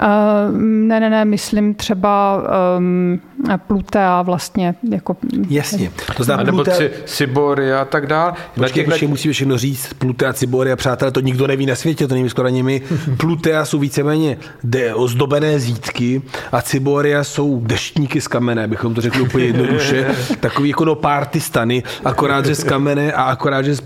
ne, 0.61 1.01
ne, 1.01 1.11
ne, 1.11 1.25
myslím 1.25 1.75
třeba 1.75 2.43
um, 2.79 3.21
Plutea 3.67 4.23
vlastně. 4.23 4.75
Jako, 4.91 5.17
Jasně. 5.49 5.91
To 6.17 6.25
znamená 6.25 6.47
nebo 6.47 6.65
Plutea... 6.65 6.91
Ciboria 7.05 7.83
a 7.83 7.85
tak 7.85 8.07
dále. 8.07 8.33
Počkej, 8.55 8.87
na 8.87 8.99
těch... 8.99 9.09
musíme 9.09 9.33
všechno 9.33 9.59
říct. 9.59 9.93
Plutea, 9.93 10.33
Ciboria, 10.33 10.77
přátelé, 10.77 11.11
to 11.11 11.21
nikdo 11.21 11.47
neví 11.47 11.67
na 11.67 11.75
světě, 11.75 12.09
to 12.09 12.15
nevím 12.15 12.31
skoro 12.31 12.47
ani 12.47 12.63
my. 12.63 12.83
Plutea 13.17 13.65
jsou 13.65 13.79
víceméně 13.79 14.37
de- 14.65 14.95
ozdobené 14.95 15.59
zítky 15.59 16.23
a 16.53 16.63
Ciboria 16.63 17.25
jsou 17.25 17.61
deštníky 17.61 18.21
z 18.21 18.29
kamene, 18.29 18.69
bychom 18.69 18.95
to 18.95 19.01
řekli 19.01 19.23
úplně 19.23 19.45
jednoduše. 19.45 20.15
Takový 20.41 20.69
jako 20.69 20.85
no 20.85 20.95
party 20.95 21.41
stany, 21.41 21.83
akorát, 22.05 22.47
že 22.47 22.55
z 22.55 22.65
kamene 22.65 23.13
a 23.13 23.23
akorát, 23.23 23.63
že 23.63 23.75
z 23.75 23.83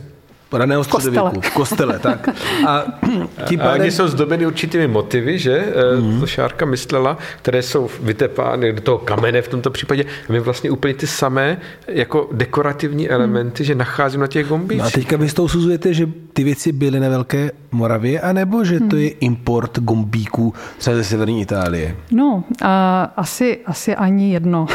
raného 0.53 0.85
středověku. 0.85 1.41
V 1.41 1.51
kostele, 1.51 1.99
tak. 1.99 2.29
A, 2.67 2.85
tím 3.45 3.59
pádem... 3.59 3.81
a 3.81 3.83
oni 3.83 3.91
jsou 3.91 4.09
zdobeny 4.09 4.47
určitými 4.47 4.89
motivy, 4.89 5.39
že? 5.39 5.75
Mm-hmm. 5.99 6.21
To 6.21 6.27
Šárka 6.27 6.67
myslela, 6.67 7.19
které 7.43 7.63
jsou 7.63 7.91
vytepány 8.01 8.73
do 8.73 8.81
toho 8.81 8.99
kamene 8.99 9.43
v 9.43 9.49
tomto 9.49 9.71
případě. 9.71 10.05
A 10.29 10.33
my 10.33 10.41
vlastně 10.41 10.71
úplně 10.71 10.95
ty 10.95 11.07
samé 11.07 11.59
jako 11.89 12.29
dekorativní 12.33 13.09
elementy, 13.09 13.63
mm. 13.63 13.67
že 13.67 13.75
nacházím 13.75 14.21
na 14.21 14.27
těch 14.27 14.47
gombících. 14.47 14.83
No 14.83 14.87
a 14.87 14.91
teďka 14.91 15.17
vy 15.17 15.29
z 15.29 15.35
toho 15.35 15.47
usuzujete, 15.47 15.95
že 15.95 16.09
ty 16.33 16.45
věci 16.45 16.73
byly 16.73 17.01
na 17.01 17.09
Velké 17.09 17.51
Moravě, 17.73 18.21
anebo 18.21 18.65
že 18.65 18.81
to 18.81 18.97
je 18.97 19.09
import 19.09 19.79
gombíků 19.79 20.55
třeba 20.79 20.97
ze 20.97 21.05
severní 21.05 21.41
Itálie? 21.41 21.97
No, 22.11 22.45
a 22.63 23.05
asi, 23.17 23.59
asi 23.67 23.97
ani 23.97 24.33
jedno. 24.33 24.67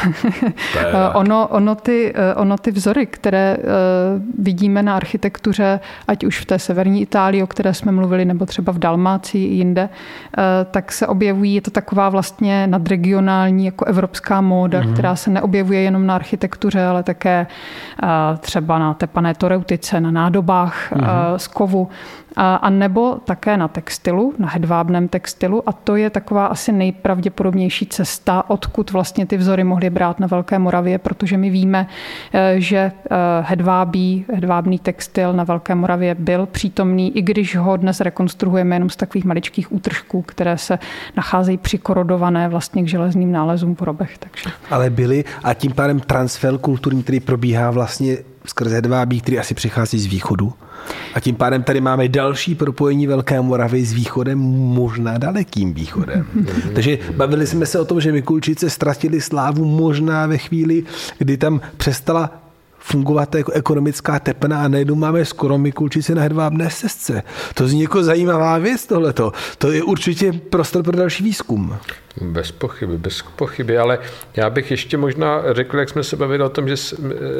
ono, 1.14 1.48
ono, 1.48 1.76
ty, 1.76 2.14
ono 2.36 2.58
ty 2.58 2.72
vzory, 2.72 3.06
které 3.06 3.58
uh, 3.58 3.64
vidíme 4.40 4.84
na 4.84 4.96
architektuře, 4.96 5.61
ať 6.08 6.24
už 6.24 6.40
v 6.40 6.46
té 6.46 6.60
severní 6.60 7.02
Itálii, 7.02 7.44
o 7.44 7.48
které 7.48 7.74
jsme 7.74 7.92
mluvili, 7.92 8.26
nebo 8.26 8.46
třeba 8.46 8.74
v 8.74 8.80
Dalmácii 8.80 9.48
i 9.48 9.54
jinde, 9.54 9.90
uh, 9.90 10.44
tak 10.72 10.92
se 10.92 11.08
objevují, 11.08 11.56
je 11.56 11.62
to 11.62 11.72
taková 11.72 12.10
vlastně 12.10 12.68
nadregionální 12.68 13.66
jako 13.66 13.86
evropská 13.86 14.42
móda, 14.42 14.82
mm. 14.82 14.94
která 14.94 15.16
se 15.16 15.30
neobjevuje 15.30 15.82
jenom 15.82 16.06
na 16.06 16.16
architektuře, 16.16 16.86
ale 16.86 17.04
také 17.04 17.48
uh, 18.04 18.10
třeba 18.40 18.80
na 18.80 18.94
tepané 18.94 19.34
toreutice, 19.34 20.02
na 20.02 20.12
nádobách 20.12 20.92
mm. 20.92 21.04
z 21.38 21.48
kovu 21.48 21.90
a 22.36 22.70
nebo 22.70 23.18
také 23.26 23.58
na 23.58 23.68
textilu, 23.68 24.34
na 24.38 24.48
hedvábném 24.48 25.08
textilu 25.08 25.70
a 25.70 25.72
to 25.72 25.96
je 25.96 26.10
taková 26.10 26.46
asi 26.46 26.72
nejpravděpodobnější 26.72 27.86
cesta, 27.86 28.50
odkud 28.50 28.92
vlastně 28.92 29.26
ty 29.26 29.38
vzory 29.38 29.64
mohly 29.64 29.90
brát 29.90 30.20
na 30.20 30.28
Velké 30.28 30.60
Moravě, 30.60 30.98
protože 30.98 31.38
my 31.38 31.50
víme, 31.50 31.88
eh, 32.34 32.56
že 32.58 32.78
eh, 32.78 32.92
hedvábí, 33.42 34.26
hedvábný 34.34 34.80
textil 34.80 35.34
na 35.34 35.44
Velké 35.44 35.76
Moravě 35.76 36.16
byl 36.16 36.46
přítomný, 36.46 37.18
i 37.18 37.22
když 37.22 37.56
ho 37.56 37.78
dnes 37.78 38.02
rekonstruujeme 38.02 38.76
jenom 38.76 38.90
z 38.90 38.96
takových 38.96 39.26
maličkých 39.26 39.72
útržků, 39.72 40.22
které 40.22 40.58
se 40.58 40.80
nacházejí 41.18 41.58
přikorodované 41.58 42.50
vlastně 42.50 42.84
k 42.84 42.88
železným 42.88 43.32
nálezům 43.32 43.76
v 43.76 43.82
hrobech. 43.82 44.18
Takže. 44.18 44.50
Ale 44.70 44.90
byly 44.90 45.24
a 45.44 45.54
tím 45.54 45.72
pádem 45.72 46.00
transfer 46.00 46.58
kulturní, 46.58 47.04
který 47.04 47.20
probíhá 47.20 47.72
vlastně 47.72 48.18
skrze 48.46 48.76
hedvábí, 48.76 49.22
který 49.22 49.40
asi 49.40 49.54
přichází 49.54 50.00
z 50.00 50.06
východu, 50.06 50.54
a 51.14 51.20
tím 51.20 51.36
pádem 51.36 51.64
tady 51.64 51.82
máme 51.82 52.08
další 52.08 52.56
propojení 52.56 53.08
Velké 53.08 53.42
Moravy 53.42 53.86
s 53.86 53.94
východem, 53.94 54.40
možná 54.40 55.18
dalekým 55.18 55.74
východem. 55.74 56.26
Takže 56.76 56.98
bavili 57.16 57.48
jsme 57.48 57.66
se 57.66 57.80
o 57.80 57.86
tom, 57.86 58.02
že 58.02 58.12
Mikulčice 58.12 58.70
ztratili 58.70 59.22
slávu 59.22 59.66
možná 59.66 60.28
ve 60.28 60.38
chvíli, 60.38 60.84
kdy 61.18 61.38
tam 61.38 61.62
přestala 61.78 62.42
fungovat 62.80 63.36
jako 63.36 63.52
ekonomická 63.52 64.20
tepna 64.20 64.64
a 64.64 64.68
najednou 64.68 64.96
máme 64.96 65.26
skoro 65.26 65.58
Mikulčice 65.58 66.16
na 66.16 66.22
hedvábné 66.22 66.70
sesce. 66.70 67.24
To 67.54 67.68
zní 67.68 67.82
jako 67.82 68.04
zajímavá 68.04 68.58
věc 68.58 68.88
tohleto. 68.88 69.32
To 69.58 69.72
je 69.72 69.84
určitě 69.84 70.34
prostor 70.34 70.84
pro 70.84 70.98
další 70.98 71.24
výzkum. 71.24 71.76
Bez 72.22 72.52
pochyby, 72.52 72.98
bez 72.98 73.22
pochyby, 73.36 73.78
ale 73.78 74.00
já 74.36 74.50
bych 74.50 74.72
ještě 74.72 74.98
možná 74.98 75.44
řekl, 75.52 75.80
jak 75.80 75.90
jsme 75.90 76.04
se 76.04 76.16
bavili 76.16 76.44
o 76.44 76.50
tom, 76.50 76.68
že, 76.68 76.76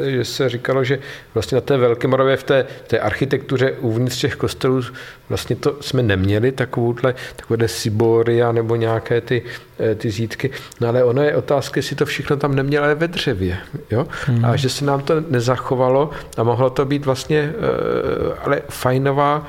že 0.06 0.24
se 0.24 0.48
říkalo, 0.48 0.84
že 0.84 0.98
vlastně 1.34 1.54
na 1.54 1.60
té 1.60 1.76
Velké 1.76 2.08
Moravě 2.08 2.36
v 2.36 2.42
té, 2.42 2.66
té 2.86 2.98
architektuře 2.98 3.72
uvnitř 3.80 4.20
těch 4.20 4.36
kostelů 4.36 4.82
vlastně 5.28 5.56
to 5.56 5.76
jsme 5.80 6.02
neměli 6.02 6.52
takovouhle, 6.52 7.14
takové 7.36 7.68
Siboria 7.68 8.52
nebo 8.52 8.76
nějaké 8.76 9.20
ty, 9.20 9.42
eh, 9.80 9.94
ty 9.94 10.10
zítky. 10.10 10.50
No 10.80 10.88
ale 10.88 11.04
ono 11.04 11.22
je 11.22 11.36
otázka, 11.36 11.78
jestli 11.78 11.96
to 11.96 12.06
všechno 12.06 12.36
tam 12.36 12.54
nemělo 12.54 12.96
ve 12.96 13.08
dřevě. 13.08 13.58
Jo? 13.90 14.06
Hmm. 14.26 14.44
A 14.44 14.56
že 14.56 14.68
se 14.68 14.84
nám 14.84 15.00
to 15.00 15.20
nezachovalo 15.20 16.10
a 16.36 16.42
mohlo 16.42 16.70
to 16.70 16.84
být 16.84 17.04
vlastně 17.04 17.52
eh, 17.52 18.38
ale 18.44 18.62
fajnová 18.68 19.46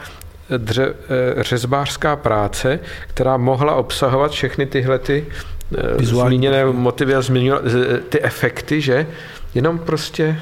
dře, 0.58 0.94
eh, 1.40 1.44
řezbářská 1.44 2.16
práce, 2.16 2.80
která 3.08 3.38
mohla 3.38 3.76
obsahovat 3.76 4.32
všechny 4.32 4.66
tyhle 4.66 5.00
ty 5.00 5.26
eh, 5.78 6.06
zmíněné 6.06 6.66
motivy 6.66 7.16
a 7.16 7.22
ty 8.10 8.22
efekty, 8.22 8.82
že 8.82 9.08
jenom 9.56 9.80
prostě 9.80 10.40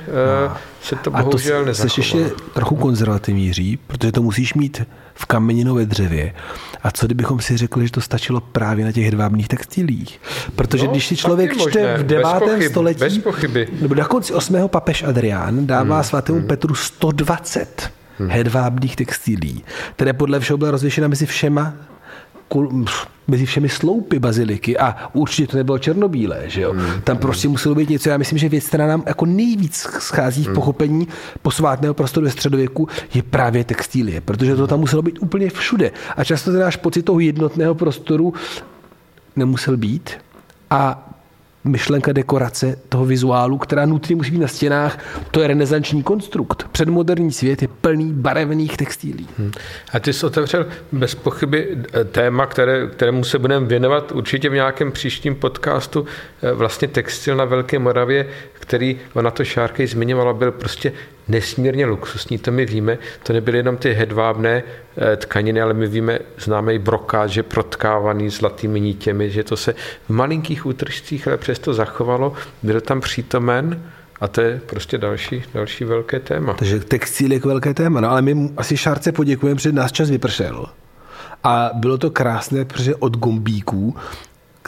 no. 0.47 0.57
se 0.81 0.95
to 0.95 1.11
bohužel 1.11 1.65
nezachovalo. 1.65 1.89
Jsi 1.89 2.17
ještě 2.17 2.35
trochu 2.53 2.75
konzervativní 2.75 3.77
protože 3.87 4.11
to 4.11 4.21
musíš 4.21 4.53
mít 4.53 4.83
v 5.13 5.25
kameninou 5.25 5.75
ve 5.75 5.85
dřevě. 5.85 6.33
A 6.83 6.91
co 6.91 7.05
kdybychom 7.05 7.39
si 7.39 7.57
řekli, 7.57 7.85
že 7.85 7.91
to 7.91 8.01
stačilo 8.01 8.41
právě 8.41 8.85
na 8.85 8.91
těch 8.91 9.05
hedvábných 9.05 9.47
textilích? 9.47 10.21
Protože 10.55 10.85
no, 10.85 10.91
když 10.91 11.07
si 11.07 11.15
člověk 11.15 11.57
čte 11.57 11.97
v 11.97 12.03
9. 12.03 12.25
Bez 12.57 12.71
století, 12.71 12.99
bez 12.99 13.17
pochyby. 13.17 13.67
nebo 13.81 13.95
na 13.95 14.05
konci 14.05 14.33
8. 14.33 14.67
papež 14.67 15.03
Adrián 15.03 15.67
dává 15.67 15.95
hmm. 15.95 16.03
svatému 16.03 16.39
hmm. 16.39 16.47
Petru 16.47 16.75
120 16.75 17.91
hmm. 18.21 18.29
hedvábných 18.29 18.95
textilí, 18.95 19.63
které 19.95 20.13
podle 20.13 20.39
všeho 20.39 20.57
byla 20.57 20.71
rozvěšena 20.71 21.07
mezi 21.07 21.25
všema 21.25 21.73
mezi 23.27 23.45
všemi 23.45 23.69
sloupy 23.69 24.19
baziliky 24.19 24.77
a 24.77 24.95
určitě 25.13 25.47
to 25.47 25.57
nebylo 25.57 25.79
černobílé, 25.79 26.43
že 26.47 26.61
jo. 26.61 26.73
Mm. 26.73 27.01
Tam 27.03 27.17
prostě 27.17 27.47
muselo 27.47 27.75
být 27.75 27.89
něco, 27.89 28.09
já 28.09 28.17
myslím, 28.17 28.37
že 28.37 28.49
věc, 28.49 28.67
která 28.67 28.87
nám 28.87 29.03
jako 29.07 29.25
nejvíc 29.25 29.75
schází 29.99 30.43
v 30.43 30.47
mm. 30.47 30.55
pochopení 30.55 31.07
posvátného 31.41 31.93
prostoru 31.93 32.25
ve 32.25 32.31
středověku, 32.31 32.87
je 33.13 33.23
právě 33.23 33.63
textílie, 33.63 34.21
protože 34.21 34.55
to 34.55 34.67
tam 34.67 34.79
muselo 34.79 35.01
být 35.01 35.19
úplně 35.21 35.49
všude. 35.49 35.91
A 36.17 36.23
často 36.23 36.51
ten 36.51 36.59
náš 36.59 36.75
pocit 36.75 37.01
toho 37.01 37.19
jednotného 37.19 37.75
prostoru 37.75 38.33
nemusel 39.35 39.77
být. 39.77 40.11
A 40.69 41.10
myšlenka 41.63 42.11
dekorace 42.11 42.75
toho 42.89 43.05
vizuálu, 43.05 43.57
která 43.57 43.85
nutně 43.85 44.15
musí 44.15 44.31
být 44.31 44.39
na 44.39 44.47
stěnách, 44.47 44.99
to 45.31 45.41
je 45.41 45.47
renesanční 45.47 46.03
konstrukt. 46.03 46.67
Předmoderní 46.71 47.31
svět 47.31 47.61
je 47.61 47.67
plný 47.67 48.13
barevných 48.13 48.77
textilí. 48.77 49.27
Hmm. 49.37 49.51
A 49.93 49.99
ty 49.99 50.13
jsi 50.13 50.25
otevřel 50.25 50.65
bez 50.91 51.15
pochyby 51.15 51.77
eh, 51.93 52.03
téma, 52.03 52.45
které, 52.45 52.87
kterému 52.87 53.23
se 53.23 53.39
budeme 53.39 53.65
věnovat 53.65 54.11
určitě 54.11 54.49
v 54.49 54.53
nějakém 54.53 54.91
příštím 54.91 55.35
podcastu, 55.35 56.05
eh, 56.43 56.53
vlastně 56.53 56.87
textil 56.87 57.35
na 57.35 57.45
Velké 57.45 57.79
Moravě, 57.79 58.27
který 58.53 58.99
ona 59.13 59.31
to 59.31 59.45
Šárkej 59.45 59.87
zmiňovala, 59.87 60.33
byl 60.33 60.51
prostě 60.51 60.93
nesmírně 61.27 61.85
luxusní, 61.85 62.37
to 62.37 62.51
my 62.51 62.65
víme. 62.65 62.97
To 63.23 63.33
nebyly 63.33 63.57
jenom 63.57 63.77
ty 63.77 63.93
hedvábné 63.93 64.63
eh, 64.97 65.17
tkaniny, 65.17 65.61
ale 65.61 65.73
my 65.73 65.87
víme, 65.87 66.19
známe 66.37 66.73
i 66.73 66.79
brokát, 66.79 67.29
že 67.29 67.43
protkávaný 67.43 68.29
zlatými 68.29 68.81
nítěmi, 68.81 69.29
že 69.29 69.43
to 69.43 69.57
se 69.57 69.73
v 70.07 70.09
malinkých 70.09 70.65
útržcích 70.65 71.27
ale 71.27 71.37
přesto 71.37 71.73
zachovalo, 71.73 72.33
byl 72.63 72.81
tam 72.81 73.01
přítomen 73.01 73.83
a 74.21 74.27
to 74.27 74.41
je 74.41 74.61
prostě 74.65 74.97
další, 74.97 75.43
další 75.53 75.83
velké 75.83 76.19
téma. 76.19 76.53
Takže 76.53 76.79
textil 76.79 77.31
je 77.31 77.39
velké 77.39 77.73
téma, 77.73 78.01
no 78.01 78.11
ale 78.11 78.21
my 78.21 78.49
asi 78.57 78.77
Šárce 78.77 79.11
poděkujeme, 79.11 79.55
protože 79.55 79.71
nás 79.71 79.91
čas 79.91 80.09
vypršel. 80.09 80.65
A 81.43 81.69
bylo 81.73 81.97
to 81.97 82.09
krásné, 82.11 82.65
protože 82.65 82.95
od 82.95 83.17
gombíků 83.17 83.95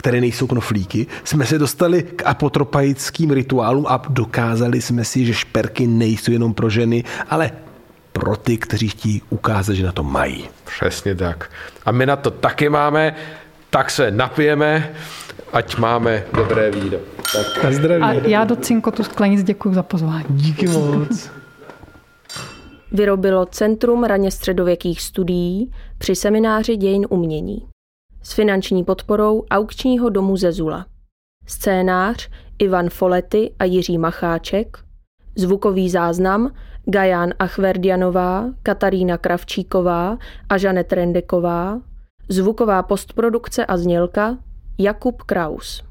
které 0.04 0.20
nejsou 0.20 0.46
knoflíky, 0.46 1.06
jsme 1.24 1.46
se 1.46 1.58
dostali 1.58 2.02
k 2.02 2.22
apotropaickým 2.26 3.30
rituálům 3.30 3.86
a 3.88 4.02
dokázali 4.08 4.80
jsme 4.80 5.04
si, 5.04 5.24
že 5.24 5.34
šperky 5.34 5.86
nejsou 5.86 6.32
jenom 6.32 6.54
pro 6.54 6.70
ženy, 6.70 7.04
ale 7.30 7.50
pro 8.12 8.36
ty, 8.36 8.58
kteří 8.58 8.88
chtějí 8.88 9.22
ukázat, 9.30 9.74
že 9.74 9.86
na 9.86 9.92
to 9.92 10.02
mají. 10.02 10.48
Přesně 10.64 11.14
tak. 11.14 11.50
A 11.84 11.92
my 11.92 12.06
na 12.06 12.16
to 12.16 12.30
taky 12.30 12.68
máme, 12.68 13.14
tak 13.70 13.90
se 13.90 14.10
napijeme, 14.10 14.92
ať 15.52 15.76
máme 15.76 16.24
dobré 16.32 16.70
víno. 16.70 16.98
Tak. 17.32 17.64
A 17.64 17.72
zdraví. 17.72 18.02
A 18.02 18.28
já 18.28 18.44
do 18.44 18.56
Cinkotu 18.56 19.04
sklenic 19.04 19.42
děkuji 19.42 19.74
za 19.74 19.82
pozvání. 19.82 20.24
Díky 20.28 20.68
moc. 20.68 21.30
Vyrobilo 22.92 23.46
Centrum 23.46 24.04
raně 24.04 24.30
středověkých 24.30 25.02
studií 25.02 25.72
při 25.98 26.14
semináři 26.14 26.76
dějin 26.76 27.06
umění 27.08 27.73
s 28.24 28.32
finanční 28.32 28.84
podporou 28.84 29.44
aukčního 29.50 30.08
domu 30.08 30.36
Zezula. 30.36 30.86
Scénář 31.46 32.28
Ivan 32.58 32.90
Folety 32.90 33.54
a 33.58 33.64
Jiří 33.64 33.98
Macháček, 33.98 34.78
zvukový 35.36 35.90
záznam 35.90 36.50
Gaján 36.84 37.34
Achverdianová, 37.38 38.46
Katarína 38.62 39.18
Kravčíková 39.18 40.18
a 40.48 40.58
Žanet 40.58 40.92
Rendeková, 40.92 41.80
zvuková 42.28 42.82
postprodukce 42.82 43.66
a 43.66 43.76
znělka 43.76 44.38
Jakub 44.78 45.22
Kraus. 45.22 45.84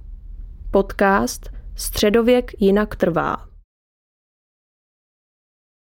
Podcast 0.72 1.50
Středověk 1.76 2.52
jinak 2.60 2.96
trvá. 2.96 3.53